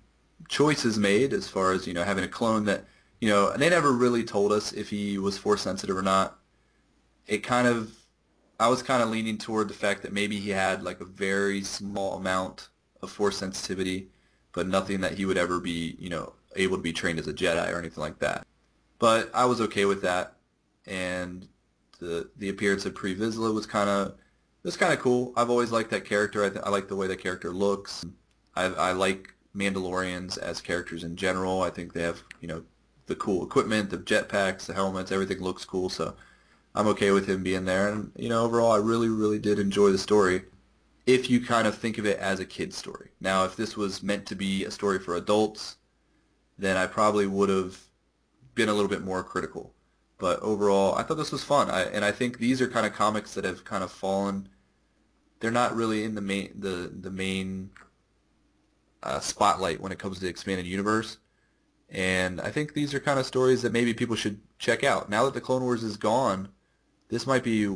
[0.49, 2.87] choices made as far as you know having a clone that
[3.23, 6.41] you know and they never really told us if he was force sensitive or not.
[7.29, 7.95] It kind of
[8.59, 11.63] I was kind of leaning toward the fact that maybe he had like a very
[11.63, 12.69] small amount
[13.01, 14.09] of force sensitivity,
[14.53, 17.33] but nothing that he would ever be, you know, able to be trained as a
[17.33, 18.45] Jedi or anything like that.
[18.99, 20.35] But I was okay with that,
[20.87, 21.47] and
[22.01, 24.15] the the appearance of Pre Vizsla was kind of
[24.65, 25.33] was kind of cool.
[25.37, 26.45] I've always liked that character.
[26.45, 28.05] I, th- I like the way that character looks.
[28.57, 31.63] I, I like Mandalorians as characters in general.
[31.63, 32.65] I think they have you know
[33.13, 35.91] the cool equipment, the jetpacks, the helmets, everything looks cool.
[35.91, 36.15] So
[36.75, 37.89] I'm okay with him being there.
[37.89, 40.43] And, you know, overall, I really, really did enjoy the story
[41.05, 43.11] if you kind of think of it as a kid's story.
[43.21, 45.77] Now, if this was meant to be a story for adults,
[46.57, 47.79] then I probably would have
[48.55, 49.75] been a little bit more critical.
[50.19, 51.71] But overall, I thought this was fun.
[51.71, 54.49] I, and I think these are kind of comics that have kind of fallen.
[55.41, 57.71] They're not really in the main the the main
[59.03, 61.19] uh, spotlight when it comes to the expanded universe.
[61.93, 65.11] And I think these are kind of stories that maybe people should check out.
[65.11, 66.49] Now that the Clone Wars is gone,
[67.11, 67.69] this might be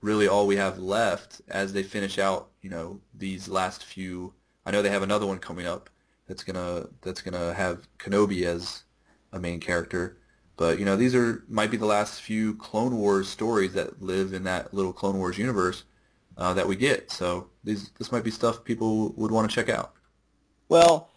[0.00, 4.32] really all we have left as they finish out, you know, these last few.
[4.64, 5.90] I know they have another one coming up
[6.26, 8.84] that's gonna that's gonna have Kenobi as
[9.32, 10.18] a main character,
[10.56, 14.32] but you know these are might be the last few Clone Wars stories that live
[14.32, 15.84] in that little Clone Wars universe
[16.36, 17.10] uh, that we get.
[17.10, 19.92] So these this might be stuff people would want to check out.
[20.68, 21.10] Well,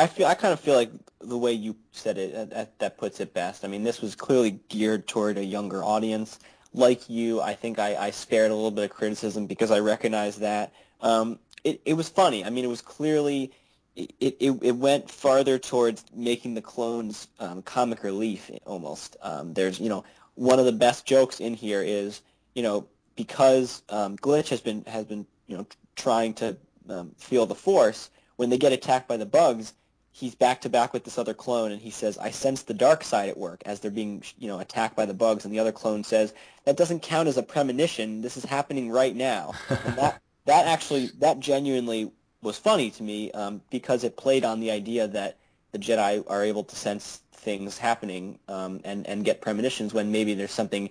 [0.00, 0.90] I feel I kind of feel like
[1.20, 3.64] the way you said it that, that puts it best.
[3.64, 6.38] I mean, this was clearly geared toward a younger audience
[6.72, 10.36] like you, I think I, I spared a little bit of criticism because I recognize
[10.36, 10.72] that.
[11.00, 12.44] Um, it, it was funny.
[12.44, 13.52] I mean, it was clearly,
[13.96, 19.16] it, it, it went farther towards making the clones um, comic relief almost.
[19.22, 20.04] Um, there's, you know,
[20.36, 22.22] one of the best jokes in here is,
[22.54, 22.86] you know,
[23.16, 25.66] because um, Glitch has been, has been, you know,
[25.96, 26.56] trying to
[26.88, 29.74] um, feel the Force, when they get attacked by the bugs,
[30.12, 33.04] he's back to back with this other clone and he says i sense the dark
[33.04, 35.72] side at work as they're being you know attacked by the bugs and the other
[35.72, 36.34] clone says
[36.64, 38.20] that doesn't count as a premonition.
[38.20, 39.54] This is happening right now.
[39.68, 42.12] And that that actually that genuinely
[42.42, 45.36] was funny to me um, because it played on the idea that
[45.72, 50.34] the jedi are able to sense things happening um, and and get premonitions when maybe
[50.34, 50.90] there's something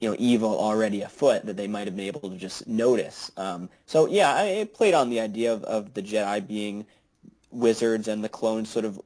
[0.00, 3.30] you know evil already afoot that they might have been able to just notice.
[3.36, 6.86] Um, so yeah it played on the idea of, of the jedi being
[7.50, 9.00] wizards and the clones sort of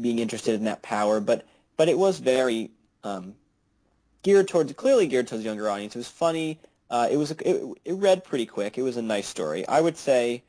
[0.00, 1.46] being interested in that power, but
[1.76, 2.70] but it was very
[3.04, 3.34] um,
[4.22, 5.94] geared towards clearly geared towards younger audience.
[5.94, 6.60] It was funny.
[6.90, 8.78] Uh, it was it, it read pretty quick.
[8.78, 9.66] It was a nice story.
[9.68, 10.42] I would say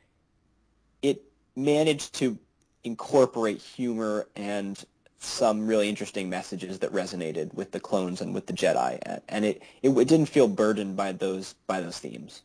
[1.02, 1.22] it
[1.56, 2.38] managed to
[2.84, 4.82] incorporate humor and
[5.18, 9.62] some really interesting messages that resonated with the clones and with the Jedi, and it,
[9.82, 12.42] it, it didn't feel burdened by those by those themes.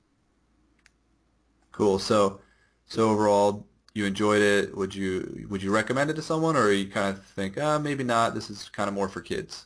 [1.72, 2.00] Cool.
[2.00, 2.42] So
[2.88, 3.66] so overall,
[3.96, 4.76] you enjoyed it.
[4.78, 8.04] Would you would you recommend it to someone, or you kind of think, ah, maybe
[8.04, 8.36] not.
[8.36, 9.66] This is kind of more for kids.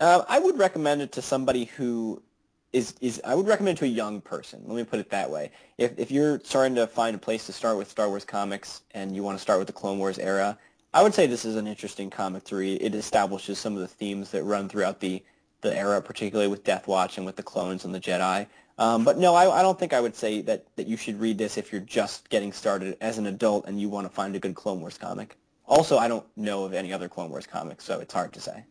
[0.00, 2.22] Uh, I would recommend it to somebody who
[2.72, 4.62] is is I would recommend it to a young person.
[4.66, 5.52] Let me put it that way.
[5.76, 9.14] If if you're starting to find a place to start with Star Wars comics and
[9.14, 10.58] you want to start with the Clone Wars era,
[10.94, 12.80] I would say this is an interesting comic to read.
[12.80, 15.22] It establishes some of the themes that run throughout the
[15.60, 18.46] the era, particularly with Death Watch and with the clones and the Jedi.
[18.78, 21.36] Um, but no, I, I, don't think I would say that, that you should read
[21.36, 24.38] this if you're just getting started as an adult and you want to find a
[24.38, 25.36] good Clone Wars comic.
[25.66, 28.64] Also, I don't know of any other Clone Wars comics, so it's hard to say.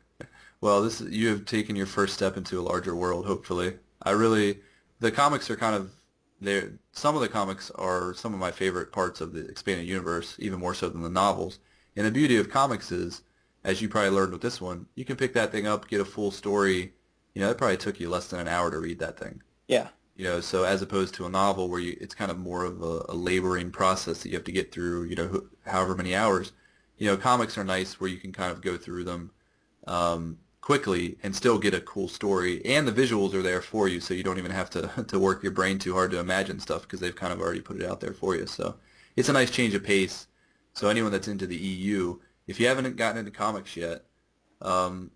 [0.60, 3.26] well, this you have taken your first step into a larger world.
[3.26, 4.58] Hopefully, I really
[5.00, 5.92] the comics are kind of
[6.40, 6.72] there.
[6.92, 10.58] Some of the comics are some of my favorite parts of the expanded universe, even
[10.58, 11.58] more so than the novels.
[11.94, 13.22] And the beauty of comics is,
[13.64, 16.04] as you probably learned with this one, you can pick that thing up, get a
[16.04, 16.94] full story
[17.34, 19.42] you know, it probably took you less than an hour to read that thing.
[19.68, 19.88] Yeah.
[20.16, 22.82] You know, so as opposed to a novel where you, it's kind of more of
[22.82, 26.52] a, a laboring process that you have to get through, you know, however many hours.
[26.98, 29.30] You know, comics are nice where you can kind of go through them
[29.86, 34.00] um, quickly and still get a cool story, and the visuals are there for you,
[34.00, 36.82] so you don't even have to to work your brain too hard to imagine stuff
[36.82, 38.46] because they've kind of already put it out there for you.
[38.46, 38.76] So
[39.16, 40.26] it's a nice change of pace.
[40.74, 44.04] So anyone that's into the EU, if you haven't gotten into comics yet,
[44.62, 45.10] um,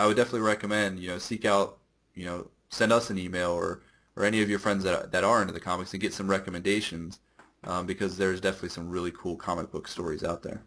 [0.00, 1.76] I would definitely recommend, you know, seek out,
[2.14, 3.82] you know, send us an email or,
[4.16, 7.20] or any of your friends that, that are into the comics and get some recommendations
[7.64, 10.62] um, because there's definitely some really cool comic book stories out there.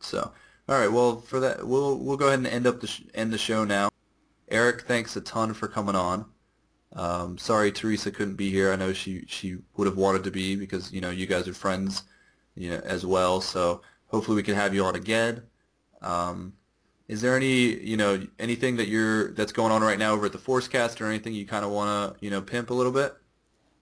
[0.00, 0.32] So,
[0.68, 3.32] all right, well, for that, we'll, we'll go ahead and end up the, sh- end
[3.32, 3.88] the show now.
[4.48, 6.26] Eric, thanks a ton for coming on.
[6.94, 8.72] Um, sorry Teresa couldn't be here.
[8.72, 11.54] I know she, she would have wanted to be because, you know, you guys are
[11.54, 12.02] friends,
[12.56, 13.40] you know, as well.
[13.40, 15.42] So hopefully we can have you on again.
[16.02, 16.54] Um,
[17.08, 20.32] is there any you know anything that you're that's going on right now over at
[20.32, 23.16] the Forcecast or anything you kind of want to you know pimp a little bit?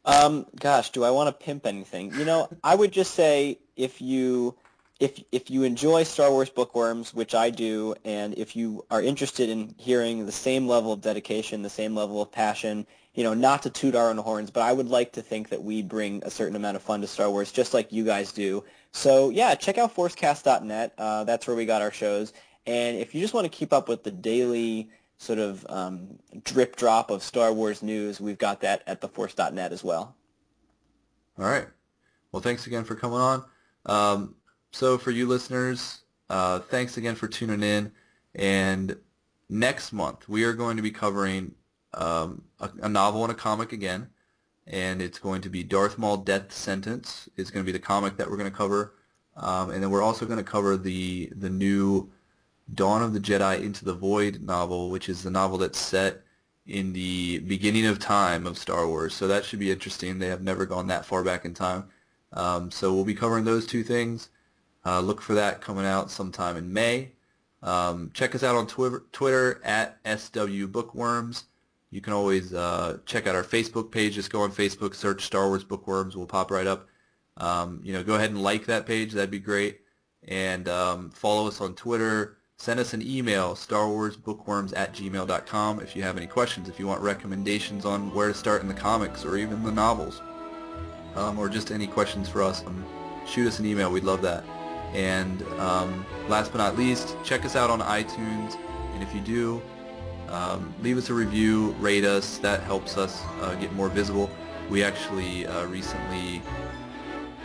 [0.05, 2.15] Um, gosh, do I want to pimp anything?
[2.15, 4.57] You know, I would just say if you
[5.01, 9.51] if if you enjoy Star Wars bookworms, which I do, and if you are interested
[9.51, 13.62] in hearing the same level of dedication, the same level of passion, you know, not
[13.65, 16.31] to toot our own horns, but I would like to think that we bring a
[16.31, 18.65] certain amount of fun to Star Wars, just like you guys do.
[18.93, 20.94] So yeah, check out forcecast.net.
[20.97, 22.32] Uh, that's where we got our shows.
[22.66, 26.76] And if you just want to keep up with the daily sort of um, drip
[26.76, 30.14] drop of Star Wars news, we've got that at theforce.net as well.
[31.38, 31.66] All right.
[32.32, 33.44] Well, thanks again for coming on.
[33.86, 34.34] Um,
[34.72, 37.93] so for you listeners, uh, thanks again for tuning in.
[38.34, 38.97] And
[39.48, 41.55] next month we are going to be covering
[41.94, 44.09] um, a, a, novel and a comic again,
[44.66, 48.16] and it's going to be Darth Maul Death Sentence is going to be the comic
[48.16, 48.94] that we're going to cover,
[49.36, 52.10] um, and then we're also going to cover the the new
[52.72, 56.22] Dawn of the Jedi Into the Void novel, which is the novel that's set
[56.66, 59.14] in the beginning of time of Star Wars.
[59.14, 60.18] So that should be interesting.
[60.18, 61.84] They have never gone that far back in time.
[62.32, 64.30] Um, so we'll be covering those two things.
[64.84, 67.12] Uh, look for that coming out sometime in May.
[67.62, 71.44] Um, check us out on Twitter, Twitter at SW Bookworms.
[71.90, 74.14] You can always uh, check out our Facebook page.
[74.14, 76.16] Just go on Facebook, search Star Wars Bookworms.
[76.16, 76.88] We'll pop right up.
[77.36, 79.12] Um, you know, go ahead and like that page.
[79.12, 79.80] That'd be great.
[80.28, 86.03] And um, follow us on Twitter, Send us an email, starwarsbookworms at gmail.com, if you
[86.03, 89.37] have any questions, if you want recommendations on where to start in the comics or
[89.37, 90.23] even the novels,
[91.16, 92.65] um, or just any questions for us.
[92.66, 92.85] Um,
[93.27, 93.93] shoot us an email.
[93.93, 94.43] We'd love that.
[94.95, 98.57] And um, last but not least, check us out on iTunes.
[98.95, 99.62] And if you do,
[100.28, 102.39] um, leave us a review, rate us.
[102.39, 104.31] That helps us uh, get more visible.
[104.70, 106.41] We actually uh, recently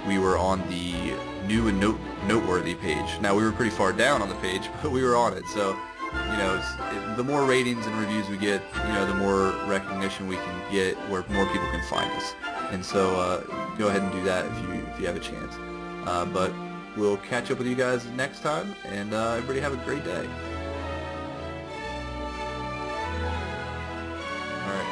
[0.07, 1.14] we were on the
[1.45, 3.19] new and note, noteworthy page.
[3.22, 5.45] Now we were pretty far down on the page, but we were on it.
[5.48, 5.76] So,
[6.14, 10.28] you know, it, the more ratings and reviews we get, you know, the more recognition
[10.28, 12.36] we can get, where more people can find us.
[12.72, 13.41] And so, uh,
[13.78, 15.56] go ahead and do that if you if you have a chance.
[16.06, 16.53] Uh, but
[16.98, 20.28] we'll catch up with you guys next time, and uh, everybody have a great day.
[24.64, 24.91] All right.